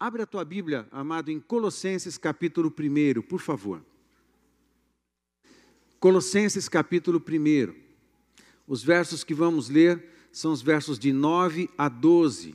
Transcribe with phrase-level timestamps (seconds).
[0.00, 3.82] Abre a tua Bíblia, amado, em Colossenses capítulo 1, por favor.
[5.98, 7.74] Colossenses capítulo 1.
[8.64, 12.54] Os versos que vamos ler são os versos de 9 a 12.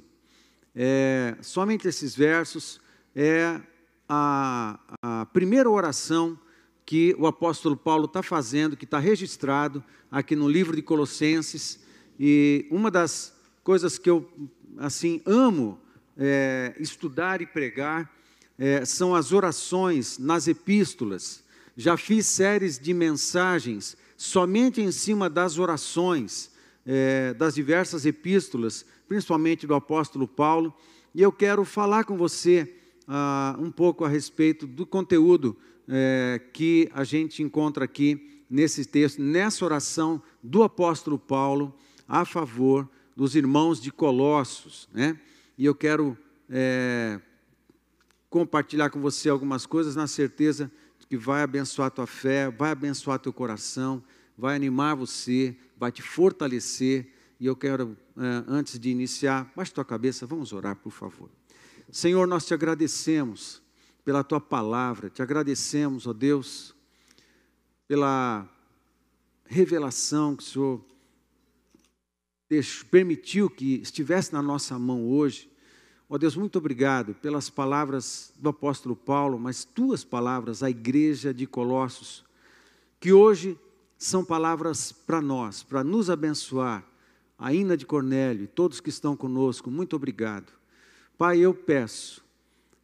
[0.73, 2.79] É, somente esses versos
[3.13, 3.59] é
[4.07, 6.39] a, a primeira oração
[6.85, 11.83] que o apóstolo Paulo está fazendo, que está registrado aqui no livro de Colossenses.
[12.17, 13.35] E uma das
[13.65, 14.31] coisas que eu
[14.77, 15.83] assim amo
[16.17, 18.11] é, estudar e pregar
[18.57, 21.43] é, são as orações nas epístolas.
[21.75, 26.51] Já fiz séries de mensagens somente em cima das orações
[26.85, 30.73] é, das diversas epístolas, principalmente do apóstolo Paulo,
[31.15, 32.75] e eu quero falar com você
[33.07, 35.55] ah, um pouco a respeito do conteúdo
[35.87, 41.73] é, que a gente encontra aqui nesse texto, nessa oração do apóstolo Paulo
[42.07, 45.19] a favor dos irmãos de Colossos, né?
[45.57, 46.17] E eu quero
[46.49, 47.19] é,
[48.29, 52.71] compartilhar com você algumas coisas na certeza de que vai abençoar a tua fé, vai
[52.71, 54.03] abençoar teu coração,
[54.37, 57.07] vai animar você, vai te fortalecer.
[57.39, 61.29] E eu quero, é, antes de iniciar, baixe tua cabeça, vamos orar, por favor.
[61.91, 63.61] Senhor, nós te agradecemos
[64.03, 66.75] pela tua palavra, te agradecemos, ó Deus,
[67.87, 68.49] pela
[69.45, 70.92] revelação que o Senhor
[72.89, 75.49] permitiu que estivesse na nossa mão hoje.
[76.09, 81.47] Ó Deus, muito obrigado pelas palavras do apóstolo Paulo, mas tuas palavras à igreja de
[81.47, 82.23] Colossos,
[82.99, 83.57] que hoje
[83.97, 86.85] são palavras para nós, para nos abençoar.
[87.39, 90.51] A Ina de Cornélio e todos que estão conosco, muito obrigado.
[91.17, 92.23] Pai, eu peço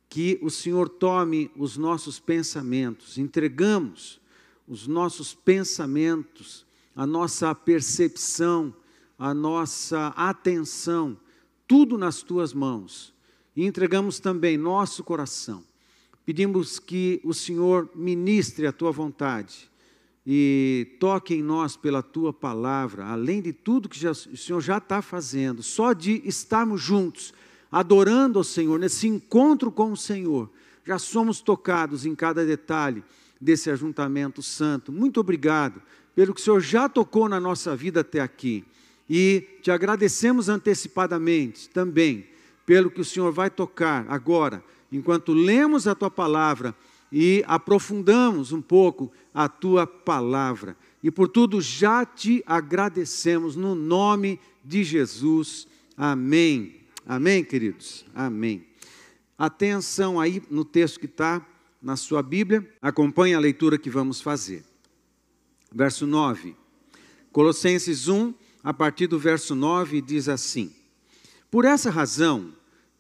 [0.10, 4.20] que o Senhor tome os nossos pensamentos, entregamos
[4.68, 8.74] os nossos pensamentos, a nossa percepção,
[9.20, 11.18] a nossa atenção,
[11.68, 13.14] tudo nas tuas mãos.
[13.56, 15.62] E entregamos também nosso coração.
[16.26, 19.70] Pedimos que o Senhor ministre a tua vontade
[20.26, 24.78] e toque em nós pela tua palavra, além de tudo que já, o Senhor já
[24.78, 27.34] está fazendo, só de estarmos juntos,
[27.72, 30.50] adorando ao Senhor, nesse encontro com o Senhor,
[30.86, 33.04] já somos tocados em cada detalhe
[33.42, 34.92] desse ajuntamento santo.
[34.92, 35.82] Muito obrigado
[36.16, 38.64] pelo que o Senhor já tocou na nossa vida até aqui.
[39.10, 42.28] E te agradecemos antecipadamente também
[42.66, 46.76] pelo que o Senhor vai tocar agora, enquanto lemos a tua palavra
[47.12, 50.78] e aprofundamos um pouco a tua palavra.
[51.02, 55.68] E por tudo já te agradecemos no nome de Jesus.
[55.98, 56.76] Amém.
[57.06, 58.06] Amém, queridos?
[58.14, 58.66] Amém.
[59.38, 61.44] Atenção aí no texto que está
[61.82, 64.64] na sua Bíblia, acompanhe a leitura que vamos fazer.
[65.74, 66.56] Verso 9.
[67.32, 68.34] Colossenses 1,
[68.64, 70.72] a partir do verso 9, diz assim:
[71.50, 72.54] Por essa razão,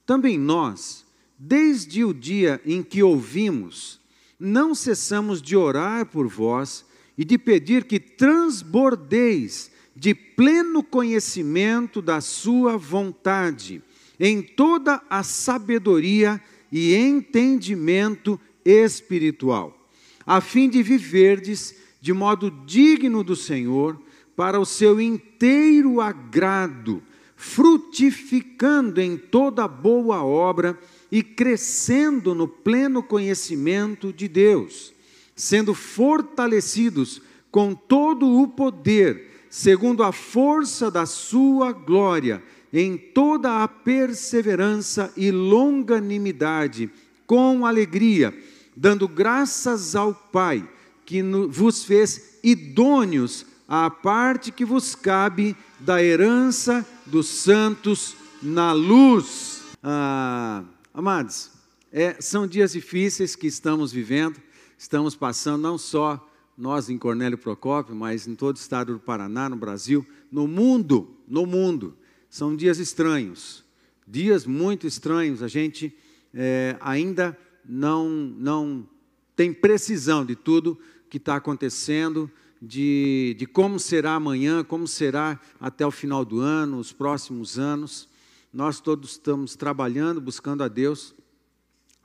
[0.05, 1.05] também nós,
[1.37, 3.99] desde o dia em que ouvimos,
[4.39, 6.85] não cessamos de orar por vós
[7.17, 13.83] e de pedir que transbordeis de pleno conhecimento da Sua vontade,
[14.17, 16.41] em toda a sabedoria
[16.71, 19.77] e entendimento espiritual,
[20.25, 23.99] a fim de viverdes de modo digno do Senhor
[24.39, 27.03] para o seu inteiro agrado,
[27.35, 30.79] frutificando em toda boa obra
[31.11, 34.93] e crescendo no pleno conhecimento de Deus,
[35.35, 43.67] sendo fortalecidos com todo o poder, segundo a força da sua glória, em toda a
[43.67, 46.89] perseverança e longanimidade,
[47.27, 48.33] com alegria,
[48.73, 50.65] dando graças ao Pai,
[51.05, 59.61] que vos fez idôneos a parte que vos cabe da herança dos santos na luz.
[59.83, 61.51] Ah, amados,
[61.91, 64.41] é, são dias difíceis que estamos vivendo,
[64.75, 66.27] estamos passando não só
[66.57, 71.15] nós em Cornélio Procópio, mas em todo o estado do Paraná, no Brasil, no mundo,
[71.27, 71.95] no mundo.
[72.27, 73.63] São dias estranhos,
[74.07, 75.43] dias muito estranhos.
[75.43, 75.95] A gente
[76.33, 78.89] é, ainda não, não
[79.35, 80.75] tem precisão de tudo
[81.07, 82.29] que está acontecendo,
[82.61, 88.07] de, de como será amanhã, como será até o final do ano, os próximos anos.
[88.51, 91.13] Nós todos estamos trabalhando, buscando a Deus.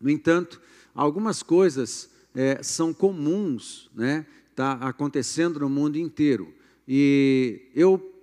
[0.00, 0.60] No entanto,
[0.94, 4.26] algumas coisas é, são comuns, né?
[4.50, 6.54] Está acontecendo no mundo inteiro.
[6.86, 8.14] E eu,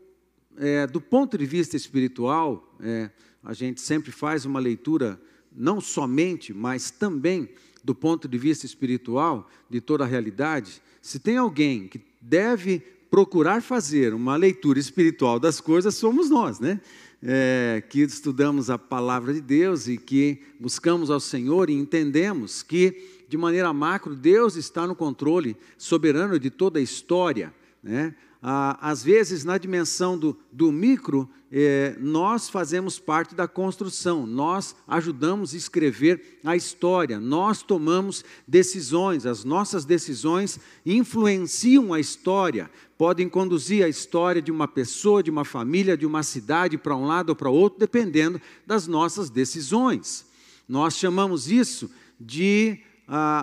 [0.57, 3.09] é, do ponto de vista espiritual, é,
[3.43, 5.19] a gente sempre faz uma leitura,
[5.51, 7.49] não somente, mas também
[7.83, 10.81] do ponto de vista espiritual de toda a realidade.
[11.01, 16.79] Se tem alguém que deve procurar fazer uma leitura espiritual das coisas somos nós, né?
[17.23, 23.25] é, que estudamos a palavra de Deus e que buscamos ao Senhor e entendemos que,
[23.29, 27.53] de maneira macro, Deus está no controle soberano de toda a história.
[27.83, 28.15] Né?
[28.43, 34.75] Ah, às vezes, na dimensão do, do micro, eh, nós fazemos parte da construção, nós
[34.87, 43.29] ajudamos a escrever a história, nós tomamos decisões, as nossas decisões influenciam a história, podem
[43.29, 47.29] conduzir a história de uma pessoa, de uma família, de uma cidade para um lado
[47.29, 50.25] ou para outro, dependendo das nossas decisões.
[50.67, 52.79] Nós chamamos isso de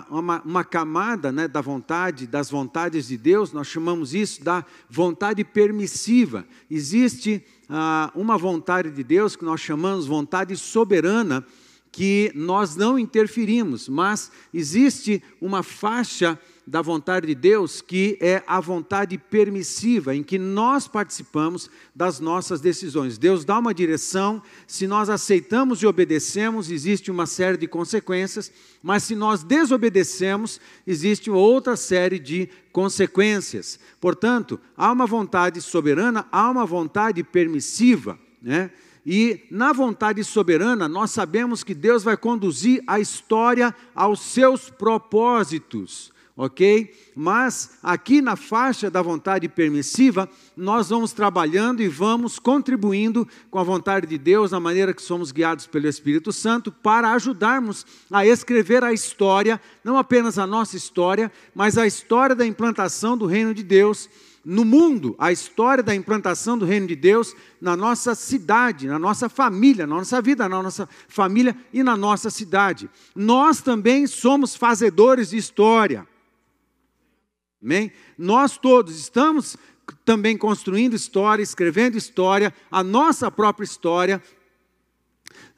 [0.09, 5.43] uma, uma, camada né, da vontade, das vontades de Deus, nós chamamos isso da vontade
[5.43, 6.43] permissiva.
[6.71, 11.45] Existe ah, uma vontade de Deus que nós chamamos vontade soberana,
[11.91, 16.39] que nós não interferimos, mas existe uma faixa
[16.69, 22.61] da vontade de Deus, que é a vontade permissiva, em que nós participamos das nossas
[22.61, 23.17] decisões.
[23.17, 28.51] Deus dá uma direção, se nós aceitamos e obedecemos, existe uma série de consequências,
[28.83, 33.79] mas se nós desobedecemos, existe outra série de consequências.
[33.99, 38.69] Portanto, há uma vontade soberana, há uma vontade permissiva, né?
[39.03, 46.11] E na vontade soberana, nós sabemos que Deus vai conduzir a história aos seus propósitos
[46.39, 46.89] ok?
[47.13, 53.63] Mas aqui na faixa da vontade permissiva, nós vamos trabalhando e vamos contribuindo com a
[53.63, 58.85] vontade de Deus, na maneira que somos guiados pelo Espírito Santo, para ajudarmos a escrever
[58.85, 63.61] a história, não apenas a nossa história, mas a história da implantação do reino de
[63.61, 64.09] Deus
[64.45, 69.27] no mundo, a história da implantação do reino de Deus na nossa cidade, na nossa
[69.27, 72.89] família, na nossa vida, na nossa família e na nossa cidade.
[73.13, 76.07] Nós também somos fazedores de história.
[77.61, 77.91] Amém?
[78.17, 79.57] Nós todos estamos
[80.05, 84.21] também construindo história, escrevendo história, a nossa própria história.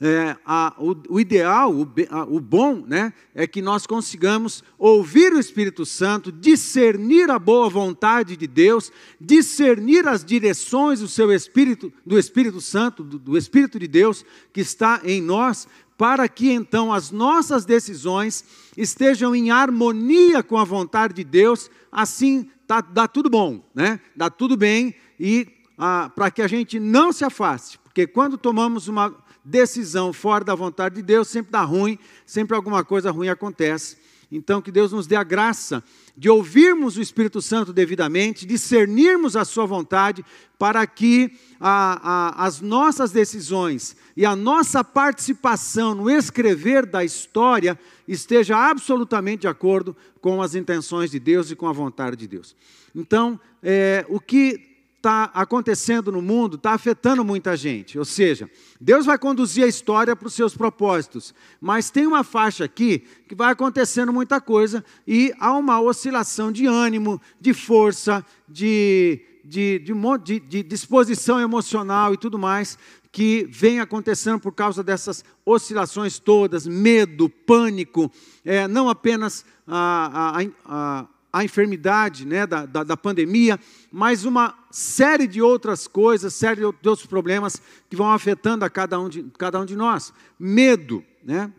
[0.03, 5.31] É, a, o, o, ideal, o, a, o bom, né, é que nós consigamos ouvir
[5.31, 11.93] o Espírito Santo, discernir a boa vontade de Deus, discernir as direções do seu Espírito,
[12.03, 15.67] do Espírito Santo, do, do Espírito de Deus que está em nós,
[15.97, 18.43] para que então as nossas decisões
[18.75, 23.99] estejam em harmonia com a vontade de Deus, assim tá, dá tudo bom, né?
[24.15, 25.47] Dá tudo bem e
[25.77, 30.55] ah, para que a gente não se afaste, porque quando tomamos uma decisão fora da
[30.55, 33.97] vontade de Deus, sempre dá ruim, sempre alguma coisa ruim acontece.
[34.31, 35.83] Então, que Deus nos dê a graça
[36.15, 40.23] de ouvirmos o Espírito Santo devidamente, discernirmos a Sua vontade,
[40.57, 47.77] para que a, a, as nossas decisões e a nossa participação no escrever da história
[48.07, 52.55] esteja absolutamente de acordo com as intenções de Deus e com a vontade de Deus.
[52.95, 54.70] Então, é, o que
[55.01, 57.97] está acontecendo no mundo está afetando muita gente.
[57.97, 58.49] Ou seja,
[58.79, 63.33] Deus vai conduzir a história para os seus propósitos, mas tem uma faixa aqui que
[63.33, 70.39] vai acontecendo muita coisa e há uma oscilação de ânimo, de força, de, de, de,
[70.39, 72.77] de, disposição emocional e tudo mais
[73.11, 78.09] que vem acontecendo por causa dessas oscilações todas, medo, pânico,
[78.45, 83.59] é, não apenas a, a, a a enfermidade né, da, da, da, pandemia,
[83.91, 88.99] mas uma série de outras coisas, série de outros problemas que vão afetando a cada
[88.99, 90.13] um de, cada um de nós.
[90.37, 91.51] Medo, né?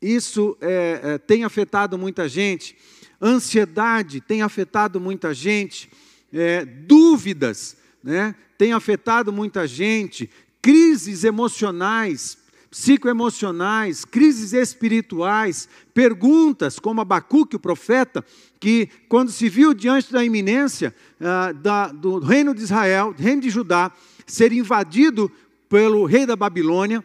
[0.00, 2.76] isso é, é, tem afetado muita gente.
[3.20, 5.90] Ansiedade tem afetado muita gente.
[6.32, 10.28] É, dúvidas né, tem afetado muita gente.
[10.60, 12.36] Crises emocionais,
[12.74, 18.24] psicoemocionais, crises espirituais, perguntas, como Abacuque, o profeta,
[18.58, 23.48] que quando se viu diante da iminência ah, da, do reino de Israel, reino de
[23.48, 23.92] Judá,
[24.26, 25.30] ser invadido
[25.68, 27.04] pelo rei da Babilônia,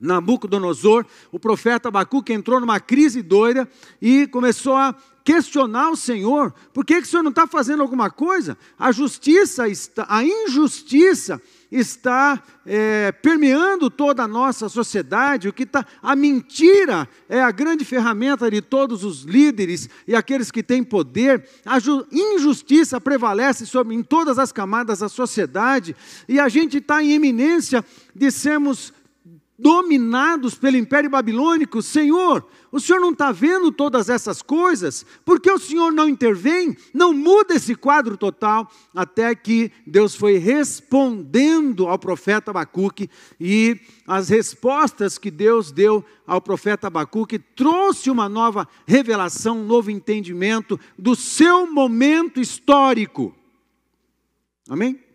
[0.00, 3.68] Nabucodonosor, o profeta Abacuque entrou numa crise doida
[4.00, 8.10] e começou a questionar o Senhor, por que, que o Senhor não está fazendo alguma
[8.10, 8.56] coisa?
[8.78, 11.38] A justiça, está, a injustiça
[11.70, 15.86] está é, permeando toda a nossa sociedade, o que está.
[16.02, 21.48] A mentira é a grande ferramenta de todos os líderes e aqueles que têm poder.
[21.64, 21.78] A
[22.10, 25.94] injustiça prevalece sobre, em todas as camadas da sociedade,
[26.28, 27.84] e a gente está em eminência
[28.14, 28.92] de sermos
[29.60, 35.04] dominados pelo Império Babilônico, Senhor, o Senhor não está vendo todas essas coisas?
[35.24, 36.76] Por que o Senhor não intervém?
[36.94, 44.28] Não muda esse quadro total, até que Deus foi respondendo ao profeta Abacuque, e as
[44.28, 51.14] respostas que Deus deu ao profeta Abacuque trouxe uma nova revelação, um novo entendimento do
[51.14, 53.34] seu momento histórico.
[54.68, 55.09] Amém?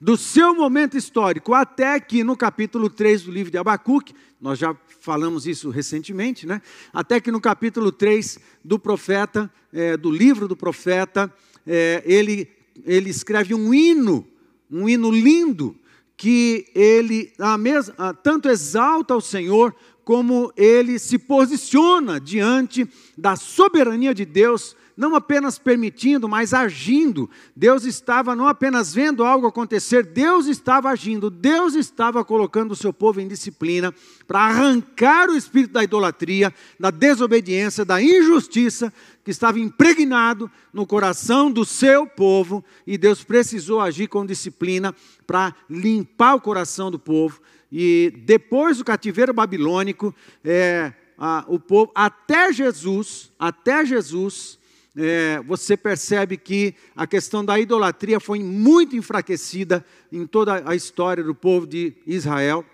[0.00, 4.74] Do seu momento histórico, até que no capítulo 3 do livro de Abacuque, nós já
[5.00, 6.62] falamos isso recentemente, né?
[6.92, 11.32] Até que no capítulo 3 do profeta, é, do livro do profeta,
[11.66, 12.48] é, ele,
[12.84, 14.26] ele escreve um hino,
[14.70, 15.76] um hino lindo,
[16.16, 23.36] que ele a mesma, a, tanto exalta o Senhor, como ele se posiciona diante da
[23.36, 27.28] soberania de Deus não apenas permitindo, mas agindo.
[27.56, 32.92] Deus estava não apenas vendo algo acontecer, Deus estava agindo, Deus estava colocando o seu
[32.92, 33.94] povo em disciplina
[34.26, 38.92] para arrancar o espírito da idolatria, da desobediência, da injustiça
[39.24, 44.94] que estava impregnado no coração do seu povo, e Deus precisou agir com disciplina
[45.26, 47.40] para limpar o coração do povo.
[47.72, 50.14] E depois do cativeiro babilônico,
[50.44, 54.59] é, a, o povo, até Jesus, até Jesus,
[54.96, 61.22] é, você percebe que a questão da idolatria foi muito enfraquecida em toda a história
[61.22, 62.64] do povo de Israel,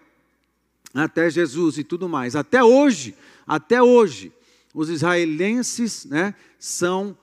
[0.95, 2.35] até Jesus e tudo mais.
[2.35, 3.15] Até hoje,
[3.47, 4.33] até hoje,
[4.73, 7.17] os israelenses né, são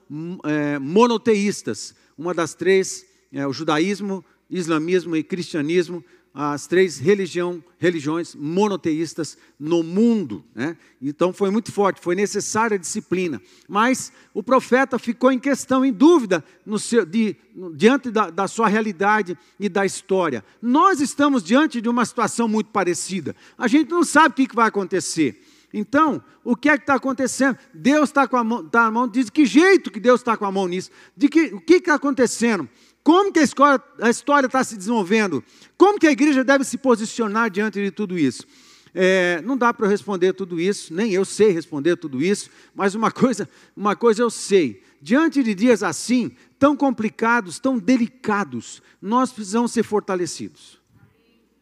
[0.44, 1.94] é, monoteístas.
[2.16, 6.04] Uma das três, é, o judaísmo, islamismo e cristianismo,
[6.36, 10.44] as três religião, religiões monoteístas no mundo.
[10.52, 10.76] Né?
[11.00, 13.40] Então foi muito forte, foi necessária a disciplina.
[13.68, 16.44] Mas o profeta ficou em questão, em dúvida,
[16.80, 17.36] seu, de,
[17.76, 20.44] diante da, da sua realidade e da história.
[20.60, 23.36] Nós estamos diante de uma situação muito parecida.
[23.56, 25.40] A gente não sabe o que, vai acontecer.
[25.72, 27.58] Então, o que é que está acontecendo?
[27.72, 30.44] Deus está com a mão, tá a mão, diz que jeito que Deus está com
[30.44, 30.90] a mão nisso?
[31.16, 32.68] De que, o que está acontecendo?
[33.04, 35.44] Como que a história está se desenvolvendo?
[35.76, 38.46] Como que a igreja deve se posicionar diante de tudo isso?
[38.94, 42.94] É, não dá para eu responder tudo isso, nem eu sei responder tudo isso, mas
[42.94, 43.46] uma coisa,
[43.76, 49.82] uma coisa eu sei: diante de dias assim, tão complicados, tão delicados, nós precisamos ser
[49.82, 50.80] fortalecidos.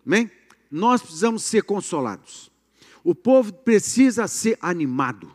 [0.07, 0.31] Amém?
[0.71, 2.53] Nós precisamos ser consolados.
[3.03, 5.35] O povo precisa ser animado.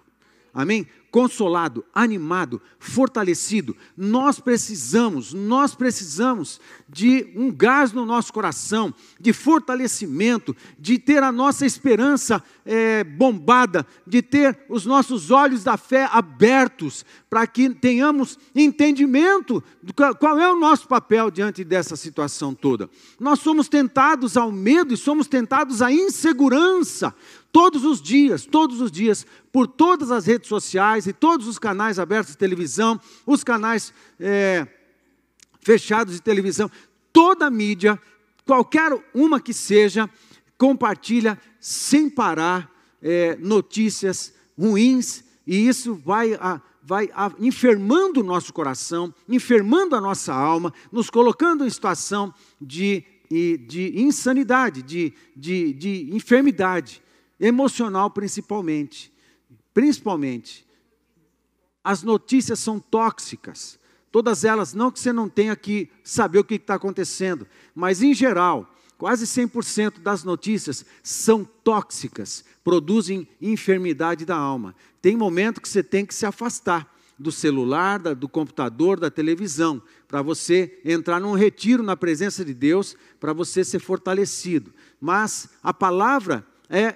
[0.53, 0.87] Amém?
[1.11, 3.75] Consolado, animado, fortalecido.
[3.95, 11.31] Nós precisamos, nós precisamos de um gás no nosso coração, de fortalecimento, de ter a
[11.31, 18.39] nossa esperança é, bombada, de ter os nossos olhos da fé abertos, para que tenhamos
[18.55, 22.89] entendimento do qual é o nosso papel diante dessa situação toda.
[23.19, 27.13] Nós somos tentados ao medo e somos tentados à insegurança
[27.51, 31.97] todos os dias, todos os dias, por todas as redes sociais e todos os canais
[31.97, 34.67] abertos de televisão, os canais é,
[35.67, 36.71] fechados de televisão,
[37.11, 38.01] toda mídia,
[38.45, 40.09] qualquer uma que seja,
[40.57, 42.71] compartilha sem parar
[43.01, 49.99] é, notícias ruins, e isso vai, a, vai a, enfermando o nosso coração, enfermando a
[49.99, 53.03] nossa alma, nos colocando em situação de,
[53.67, 57.03] de insanidade, de, de, de enfermidade
[57.37, 59.11] emocional principalmente.
[59.73, 60.65] Principalmente.
[61.83, 63.77] As notícias são tóxicas.
[64.11, 68.13] Todas elas, não que você não tenha que saber o que está acontecendo, mas em
[68.13, 74.75] geral, quase 100% das notícias são tóxicas, produzem enfermidade da alma.
[75.01, 80.21] Tem momento que você tem que se afastar do celular, do computador, da televisão, para
[80.21, 84.71] você entrar num retiro na presença de Deus, para você ser fortalecido.
[85.01, 86.95] Mas a palavra é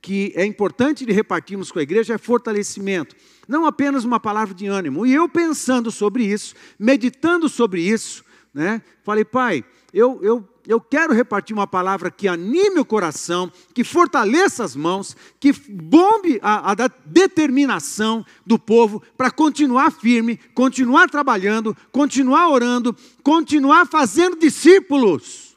[0.00, 3.14] que é importante de repartirmos com a igreja é fortalecimento,
[3.46, 5.04] não apenas uma palavra de ânimo.
[5.06, 11.12] E eu pensando sobre isso, meditando sobre isso, né, falei, pai, eu, eu, eu quero
[11.12, 16.74] repartir uma palavra que anime o coração, que fortaleça as mãos, que bombe a, a
[17.04, 25.56] determinação do povo para continuar firme, continuar trabalhando, continuar orando, continuar fazendo discípulos,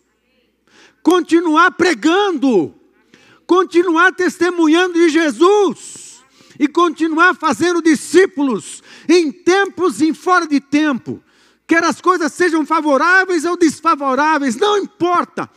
[1.01, 2.73] continuar pregando
[3.53, 6.23] continuar testemunhando de Jesus
[6.59, 11.23] e continuar fazendo discípulos em tempos e fora de tempo.
[11.67, 15.47] Quer as coisas sejam favoráveis ou desfavoráveis, não importa,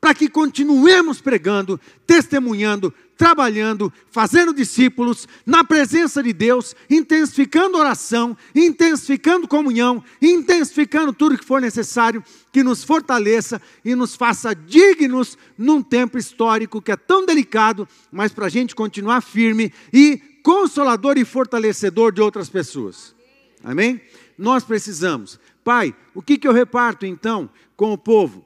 [0.00, 9.46] para que continuemos pregando, testemunhando, trabalhando, fazendo discípulos, na presença de Deus, intensificando oração, intensificando
[9.46, 16.18] comunhão, intensificando tudo que for necessário, que nos fortaleça e nos faça dignos num tempo
[16.18, 22.12] histórico que é tão delicado, mas para a gente continuar firme e consolador e fortalecedor
[22.12, 23.14] de outras pessoas.
[23.62, 24.00] Amém?
[24.36, 25.40] Nós precisamos.
[25.64, 28.44] Pai, o que, que eu reparto então com o povo?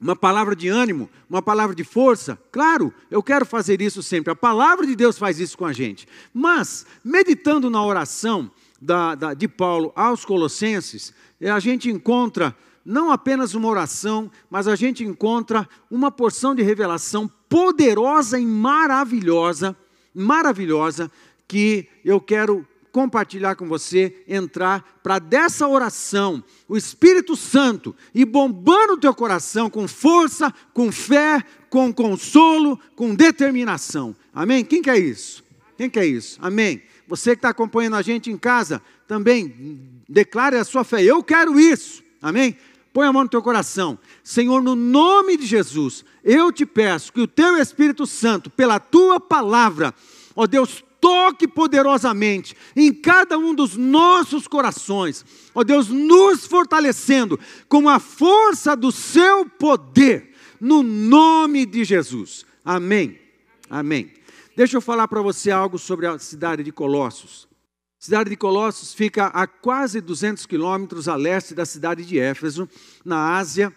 [0.00, 2.38] Uma palavra de ânimo, uma palavra de força.
[2.50, 4.32] Claro, eu quero fazer isso sempre.
[4.32, 6.08] A palavra de Deus faz isso com a gente.
[6.32, 13.54] Mas, meditando na oração da, da, de Paulo aos Colossenses, a gente encontra não apenas
[13.54, 19.76] uma oração, mas a gente encontra uma porção de revelação poderosa e maravilhosa,
[20.14, 21.10] maravilhosa,
[21.46, 28.94] que eu quero compartilhar com você, entrar para dessa oração, o Espírito Santo e bombando
[28.94, 34.14] o teu coração com força, com fé, com consolo, com determinação.
[34.34, 34.64] Amém?
[34.64, 35.44] Quem quer isso?
[35.76, 36.38] Quem quer isso?
[36.42, 36.82] Amém.
[37.06, 41.02] Você que está acompanhando a gente em casa, também declare a sua fé.
[41.02, 42.02] Eu quero isso.
[42.22, 42.56] Amém?
[42.92, 43.98] Põe a mão no teu coração.
[44.22, 49.20] Senhor, no nome de Jesus, eu te peço que o teu Espírito Santo, pela tua
[49.20, 49.94] palavra,
[50.34, 57.38] ó Deus, toque poderosamente em cada um dos nossos corações, ó Deus, nos fortalecendo
[57.68, 62.44] com a força do seu poder, no nome de Jesus.
[62.64, 63.18] Amém.
[63.68, 64.12] Amém.
[64.56, 67.48] Deixa eu falar para você algo sobre a cidade de Colossos.
[68.00, 72.68] A cidade de Colossos fica a quase 200 quilômetros a leste da cidade de Éfeso,
[73.04, 73.74] na Ásia,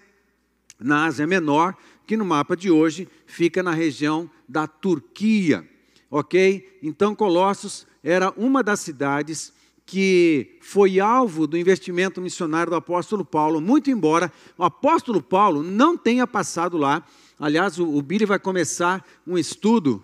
[0.80, 1.75] na Ásia Menor,
[2.06, 5.68] que no mapa de hoje fica na região da Turquia
[6.13, 6.77] ok?
[6.84, 9.51] Então, Colossos era uma das cidades
[9.84, 15.98] que foi alvo do investimento missionário do apóstolo Paulo, muito embora o apóstolo Paulo não
[15.98, 17.03] tenha passado lá.
[17.39, 20.03] Aliás, o, o Billy vai começar um estudo,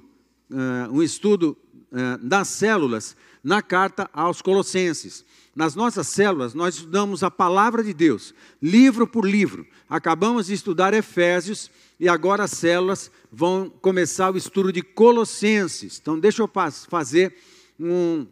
[0.50, 1.56] uh, um estudo
[1.92, 5.24] uh, das células na carta aos Colossenses.
[5.56, 9.66] Nas nossas células, nós estudamos a palavra de Deus, livro por livro.
[9.88, 16.00] Acabamos de estudar Efésios e agora as células vão começar o estudo de Colossenses.
[16.02, 16.50] Então, deixa eu
[16.90, 17.36] fazer
[17.80, 18.26] um,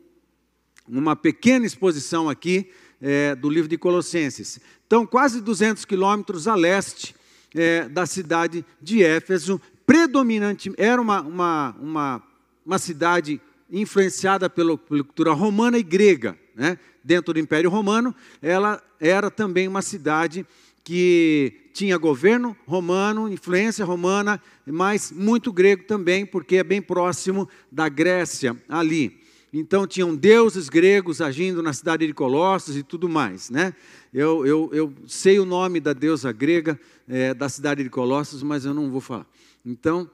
[0.87, 2.71] uma pequena exposição aqui
[3.01, 4.59] é, do livro de Colossenses.
[4.85, 7.13] Então, quase 200 quilômetros a leste
[7.53, 12.23] é, da cidade de Éfeso, predominante, era uma, uma, uma,
[12.65, 16.37] uma cidade influenciada pela cultura romana e grega.
[16.55, 16.79] Né?
[17.03, 20.45] Dentro do Império Romano, ela era também uma cidade
[20.87, 27.89] que tinha governo romano, influência romana, mas muito grego também, porque é bem próximo da
[27.89, 29.19] Grécia ali.
[29.51, 33.75] Então tinham deuses gregos agindo na cidade de Colossos e tudo mais, né?
[34.13, 38.63] Eu, eu, eu sei o nome da deusa grega é, da cidade de Colossos, mas
[38.63, 39.27] eu não vou falar.
[39.65, 40.09] Então,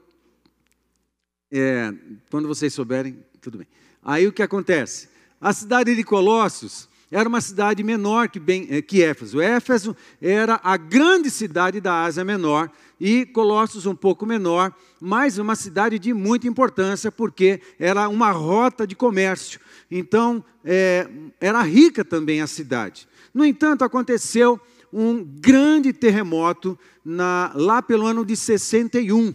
[1.52, 1.94] é,
[2.32, 3.68] quando vocês souberem, tudo bem.
[4.02, 5.08] Aí o que acontece?
[5.40, 9.40] A cidade de Colossos era uma cidade menor que, eh, que Éfeso.
[9.40, 12.68] Éfeso era a grande cidade da Ásia Menor
[13.00, 18.84] e Colossos um pouco menor, mas uma cidade de muita importância porque era uma rota
[18.84, 19.60] de comércio.
[19.88, 21.06] Então, é,
[21.40, 23.06] era rica também a cidade.
[23.32, 24.60] No entanto, aconteceu
[24.92, 29.32] um grande terremoto na, lá pelo ano de 61.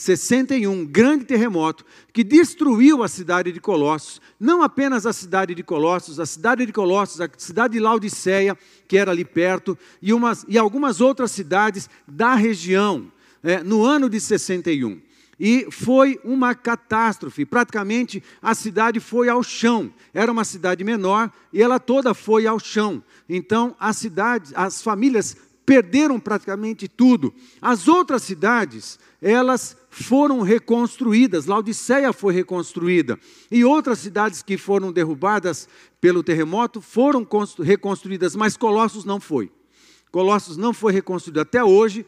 [0.00, 6.18] 61, grande terremoto que destruiu a cidade de Colossos, não apenas a cidade de Colossos,
[6.18, 8.56] a cidade de Colossos, a cidade de Laodiceia,
[8.88, 14.08] que era ali perto, e, umas, e algumas outras cidades da região, é, no ano
[14.08, 15.00] de 61.
[15.38, 19.90] E foi uma catástrofe, praticamente a cidade foi ao chão.
[20.12, 23.02] Era uma cidade menor e ela toda foi ao chão.
[23.26, 25.34] Então, a cidade, as famílias
[25.64, 27.32] perderam praticamente tudo.
[27.62, 33.18] As outras cidades, elas foram reconstruídas, Laodiceia foi reconstruída,
[33.50, 35.68] e outras cidades que foram derrubadas
[36.00, 37.26] pelo terremoto foram
[37.58, 39.50] reconstruídas, mas Colossos não foi.
[40.10, 41.40] Colossos não foi reconstruído.
[41.40, 42.06] Até hoje,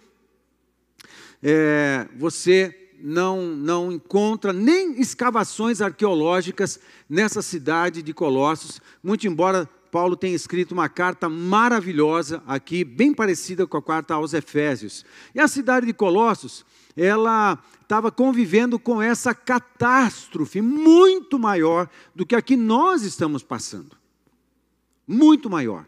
[1.42, 10.16] é, você não, não encontra nem escavações arqueológicas nessa cidade de Colossos, muito embora Paulo
[10.16, 15.04] tenha escrito uma carta maravilhosa aqui, bem parecida com a carta aos Efésios.
[15.34, 16.64] E a cidade de Colossos,
[16.96, 23.96] ela estava convivendo com essa catástrofe muito maior do que a que nós estamos passando.
[25.06, 25.86] Muito maior,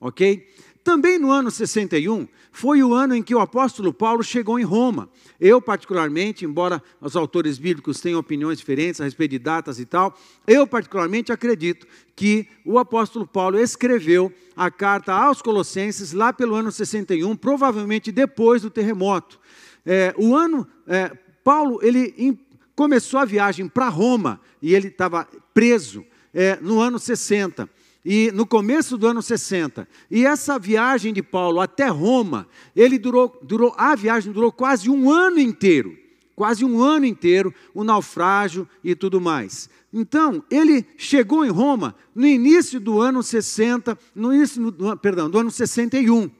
[0.00, 0.46] ok?
[0.84, 5.08] Também no ano 61, foi o ano em que o apóstolo Paulo chegou em Roma.
[5.40, 10.16] Eu, particularmente, embora os autores bíblicos tenham opiniões diferentes a respeito de datas e tal,
[10.46, 16.70] eu, particularmente, acredito que o apóstolo Paulo escreveu a carta aos Colossenses lá pelo ano
[16.70, 19.40] 61, provavelmente depois do terremoto.
[19.86, 21.10] É, o ano, é,
[21.42, 22.38] Paulo, ele in,
[22.74, 27.68] começou a viagem para Roma e ele estava preso é, no ano 60
[28.04, 29.88] e no começo do ano 60.
[30.10, 35.10] E essa viagem de Paulo até Roma, ele durou, durou a viagem durou quase um
[35.10, 35.96] ano inteiro,
[36.36, 39.70] quase um ano inteiro, o naufrágio e tudo mais.
[39.92, 45.38] Então, ele chegou em Roma no início do ano 60, no início do, perdão, do
[45.38, 46.30] ano 61.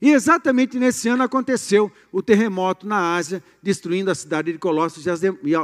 [0.00, 5.10] E exatamente nesse ano aconteceu o terremoto na Ásia, destruindo a cidade de Colossos e,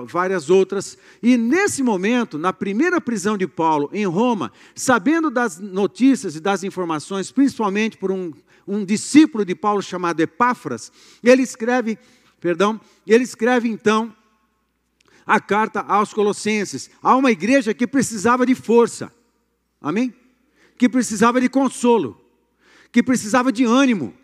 [0.06, 0.96] várias outras.
[1.22, 6.64] E nesse momento, na primeira prisão de Paulo em Roma, sabendo das notícias e das
[6.64, 8.32] informações, principalmente por um,
[8.66, 10.90] um discípulo de Paulo chamado Epáfras,
[11.22, 11.98] ele escreve,
[12.40, 14.16] perdão, ele escreve então
[15.26, 19.12] a carta aos Colossenses, a uma igreja que precisava de força.
[19.78, 20.12] Amém?
[20.78, 22.18] Que precisava de consolo,
[22.90, 24.21] que precisava de ânimo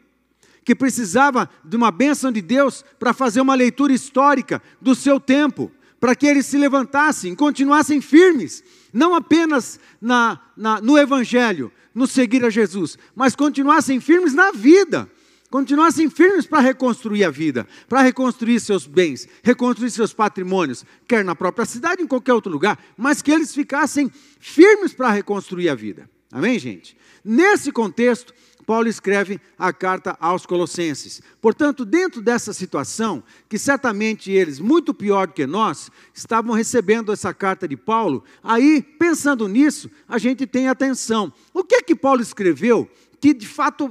[0.68, 5.72] que precisava de uma bênção de Deus para fazer uma leitura histórica do seu tempo,
[5.98, 12.44] para que eles se levantassem, continuassem firmes, não apenas na, na, no Evangelho, no seguir
[12.44, 15.10] a Jesus, mas continuassem firmes na vida,
[15.48, 21.34] continuassem firmes para reconstruir a vida, para reconstruir seus bens, reconstruir seus patrimônios, quer na
[21.34, 26.10] própria cidade, em qualquer outro lugar, mas que eles ficassem firmes para reconstruir a vida.
[26.30, 26.94] Amém, gente?
[27.24, 28.34] Nesse contexto,
[28.68, 31.22] Paulo escreve a carta aos Colossenses.
[31.40, 37.32] Portanto, dentro dessa situação, que certamente eles, muito pior do que nós, estavam recebendo essa
[37.32, 41.32] carta de Paulo, aí, pensando nisso, a gente tem atenção.
[41.54, 42.86] O que é que Paulo escreveu
[43.18, 43.88] que de fato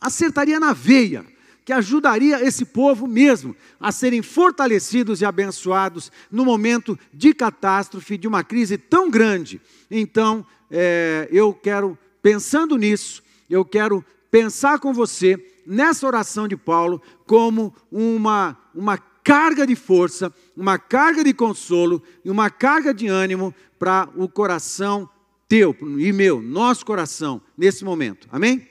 [0.00, 1.26] acertaria na veia?
[1.64, 8.28] que ajudaria esse povo mesmo a serem fortalecidos e abençoados no momento de catástrofe, de
[8.28, 9.62] uma crise tão grande.
[9.90, 17.00] Então, é, eu quero, pensando nisso, eu quero pensar com você nessa oração de Paulo
[17.26, 23.54] como uma, uma carga de força, uma carga de consolo e uma carga de ânimo
[23.78, 25.08] para o coração
[25.48, 28.28] teu e meu, nosso coração, nesse momento.
[28.30, 28.68] Amém?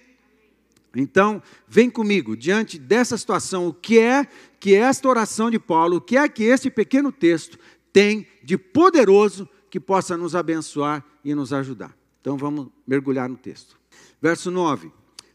[0.95, 4.27] Então, vem comigo, diante dessa situação, o que é
[4.59, 7.57] que esta oração de Paulo, o que é que este pequeno texto
[7.91, 11.95] tem de poderoso que possa nos abençoar e nos ajudar.
[12.21, 13.75] Então, vamos mergulhar no texto.
[14.23, 14.89] Verso 9: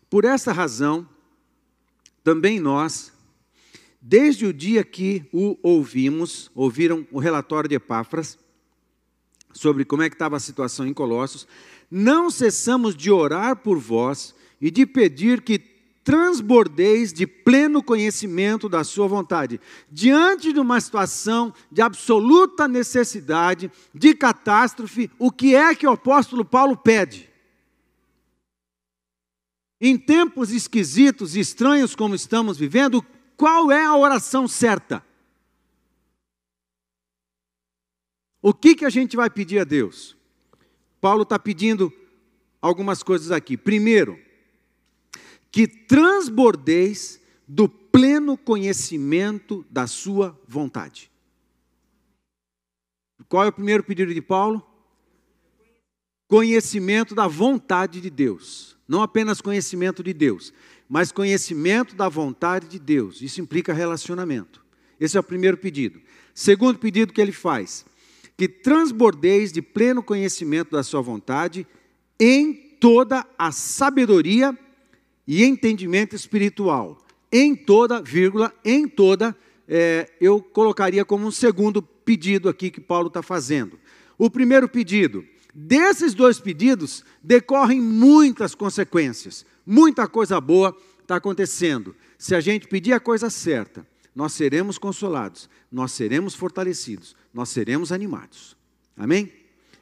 [0.09, 1.07] Por essa razão,
[2.25, 3.13] também nós,
[4.01, 8.39] desde o dia que o ouvimos, ouviram o relatório de Epáfras,
[9.53, 11.47] sobre como é que estava a situação em Colossos,
[11.91, 15.59] não cessamos de orar por vós e de pedir que
[16.03, 19.61] transbordeis de pleno conhecimento da sua vontade.
[19.93, 26.43] Diante de uma situação de absoluta necessidade, de catástrofe, o que é que o apóstolo
[26.43, 27.28] Paulo pede?
[29.81, 33.05] Em tempos esquisitos e estranhos como estamos vivendo,
[33.37, 35.05] qual é a oração certa?
[38.43, 40.17] O que, que a gente vai pedir a Deus?
[41.01, 41.93] Paulo está pedindo
[42.61, 43.57] algumas coisas aqui.
[43.57, 44.19] Primeiro,
[45.51, 51.11] que transbordeis do pleno conhecimento da sua vontade.
[53.29, 54.65] Qual é o primeiro pedido de Paulo?
[56.27, 58.78] Conhecimento da vontade de Deus.
[58.89, 60.53] Não apenas conhecimento de Deus,
[60.89, 63.21] mas conhecimento da vontade de Deus.
[63.21, 64.65] Isso implica relacionamento.
[64.99, 66.01] Esse é o primeiro pedido.
[66.35, 67.85] Segundo pedido que ele faz:
[68.37, 71.67] que transbordeis de pleno conhecimento da sua vontade
[72.19, 74.57] em toda a sabedoria
[75.27, 76.99] e entendimento espiritual.
[77.31, 79.37] Em toda, vírgula, em toda,
[79.69, 83.79] é, eu colocaria como um segundo pedido aqui que Paulo está fazendo.
[84.17, 85.25] O primeiro pedido,
[85.61, 91.97] Desses dois pedidos decorrem muitas consequências, muita coisa boa está acontecendo.
[92.17, 97.91] Se a gente pedir a coisa certa, nós seremos consolados, nós seremos fortalecidos, nós seremos
[97.91, 98.57] animados.
[98.97, 99.33] Amém?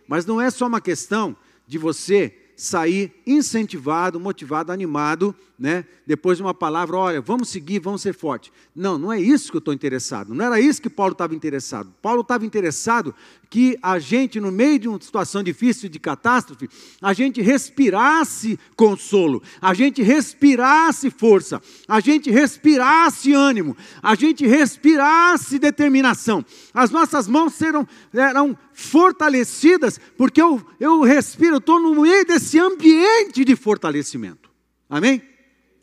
[0.09, 1.37] Mas não é só uma questão
[1.67, 5.85] de você sair incentivado, motivado, animado, né?
[6.07, 8.53] Depois de uma palavra, olha, vamos seguir, vamos ser fortes.
[8.75, 10.35] Não, não é isso que eu estou interessado.
[10.35, 11.93] Não era isso que Paulo estava interessado.
[12.03, 13.15] Paulo estava interessado
[13.49, 16.69] que a gente, no meio de uma situação difícil, de catástrofe,
[17.01, 25.59] a gente respirasse consolo, a gente respirasse força, a gente respirasse ânimo, a gente respirasse
[25.59, 26.45] determinação.
[26.75, 33.45] As nossas mãos serão, eram fortalecidas, porque eu, eu respiro, estou no meio desse ambiente
[33.45, 34.51] de fortalecimento.
[34.89, 35.36] Amém?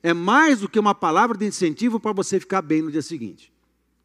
[0.03, 3.51] É mais do que uma palavra de incentivo para você ficar bem no dia seguinte.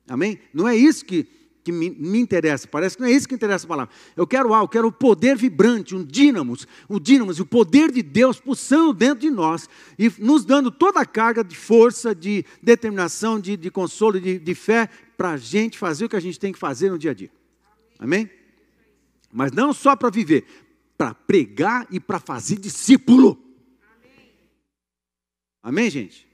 [0.08, 0.38] Amém?
[0.54, 1.28] Não é isso que
[1.68, 2.66] que me, me, interessa.
[2.66, 3.94] Parece que não é isso que interessa a palavra.
[4.16, 8.02] Eu quero algo, eu quero o poder vibrante, um dínamos, o dínamos, o poder de
[8.02, 13.38] Deus pulsando dentro de nós e nos dando toda a carga de força, de determinação,
[13.38, 16.54] de, de consolo, de, de fé para a gente fazer o que a gente tem
[16.54, 17.30] que fazer no dia a dia.
[17.98, 18.30] Amém?
[19.30, 20.46] Mas não só para viver,
[20.96, 23.47] para pregar e para fazer discípulo.
[25.62, 25.90] Amém.
[25.90, 26.29] Gente?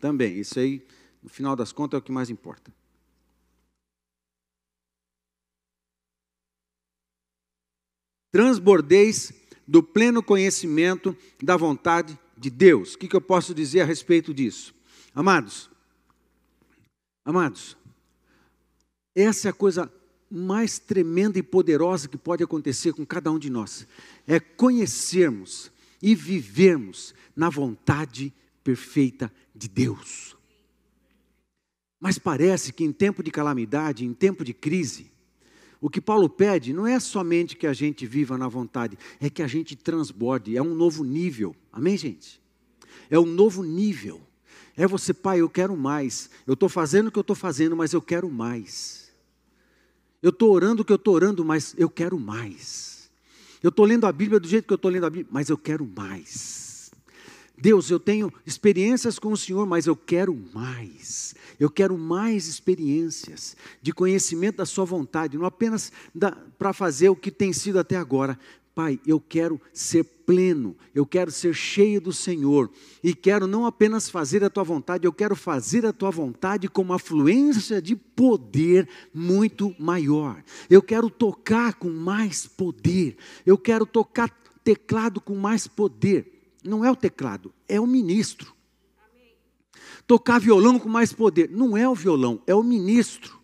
[0.00, 0.38] Também.
[0.38, 0.86] Isso aí,
[1.22, 2.72] no final das contas, é o que mais importa.
[8.34, 9.32] transbordeis
[9.64, 12.94] do pleno conhecimento da vontade de Deus.
[12.94, 14.74] O que, eu posso dizer a respeito disso?
[15.14, 15.70] Amados,
[17.24, 17.76] amados,
[19.14, 19.88] essa é a coisa
[20.28, 23.86] mais tremenda e poderosa que pode acontecer com cada um de nós.
[24.26, 25.70] É conhecermos
[26.02, 30.34] e vivermos na vontade perfeita de Deus.
[32.00, 35.12] Mas parece que em tempo de calamidade, em tempo de crise,
[35.80, 39.42] o que Paulo pede não é somente que a gente viva na vontade, é que
[39.42, 41.54] a gente transborde, é um novo nível.
[41.70, 42.40] Amém, gente?
[43.10, 44.20] É um novo nível.
[44.76, 46.30] É você, pai, eu quero mais.
[46.46, 49.12] Eu estou fazendo o que eu estou fazendo, mas eu quero mais.
[50.22, 53.10] Eu estou orando o que eu estou orando, mas eu quero mais.
[53.62, 55.58] Eu estou lendo a Bíblia do jeito que eu estou lendo a Bíblia, mas eu
[55.58, 56.73] quero mais.
[57.56, 61.34] Deus, eu tenho experiências com o Senhor, mas eu quero mais.
[61.58, 65.92] Eu quero mais experiências de conhecimento da Sua vontade, não apenas
[66.58, 68.38] para fazer o que tem sido até agora,
[68.74, 72.68] Pai, eu quero ser pleno, eu quero ser cheio do Senhor
[73.04, 76.82] e quero não apenas fazer a tua vontade, eu quero fazer a tua vontade com
[76.82, 80.42] uma fluência de poder muito maior.
[80.68, 84.28] Eu quero tocar com mais poder, eu quero tocar
[84.64, 86.33] teclado com mais poder.
[86.64, 88.54] Não é o teclado, é o ministro.
[90.06, 93.38] Tocar violão com mais poder, não é o violão, é o ministro.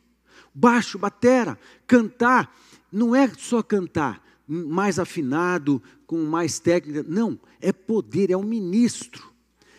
[0.52, 2.54] Baixo, batera, cantar,
[2.90, 7.04] não é só cantar mais afinado, com mais técnica.
[7.06, 9.30] Não, é poder, é um ministro.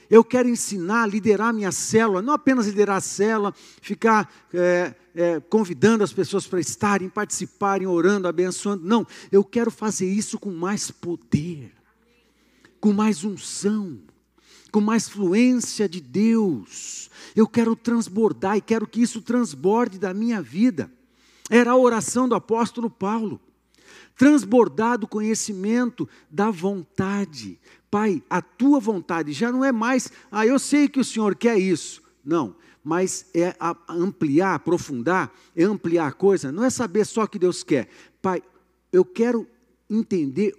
[0.10, 6.04] Eu quero ensinar, liderar minha célula, não apenas liderar a célula, ficar é, é, convidando
[6.04, 8.86] as pessoas para estarem, participarem, orando, abençoando.
[8.86, 11.72] Não, eu quero fazer isso com mais poder,
[12.82, 14.00] com mais unção,
[14.72, 17.10] com mais fluência de Deus.
[17.36, 20.92] Eu quero transbordar e quero que isso transborde da minha vida.
[21.50, 23.40] Era a oração do apóstolo Paulo
[24.22, 27.60] transbordar do conhecimento da vontade.
[27.90, 31.58] Pai, a tua vontade já não é mais, ah, eu sei que o Senhor quer
[31.58, 32.04] isso.
[32.24, 33.56] Não, mas é
[33.90, 37.90] ampliar, aprofundar, é ampliar a coisa, não é saber só o que Deus quer.
[38.22, 38.44] Pai,
[38.94, 39.48] eu quero
[39.90, 40.56] entender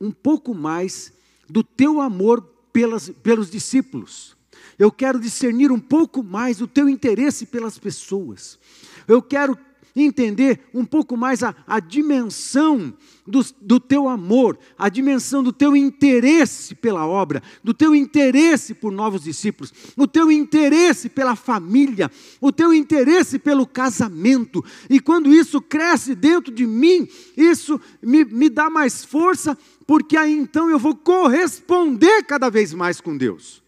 [0.00, 1.12] um pouco mais
[1.48, 4.36] do teu amor pelas, pelos discípulos.
[4.78, 8.58] Eu quero discernir um pouco mais o teu interesse pelas pessoas.
[9.06, 9.56] Eu quero
[9.94, 12.94] entender um pouco mais a, a dimensão
[13.26, 18.90] do, do teu amor, a dimensão do teu interesse pela obra, do teu interesse por
[18.90, 24.64] novos discípulos, o teu interesse pela família, o teu interesse pelo casamento.
[24.90, 30.32] E quando isso cresce dentro de mim, isso me, me dá mais força, porque aí
[30.32, 33.61] então eu vou corresponder cada vez mais com Deus.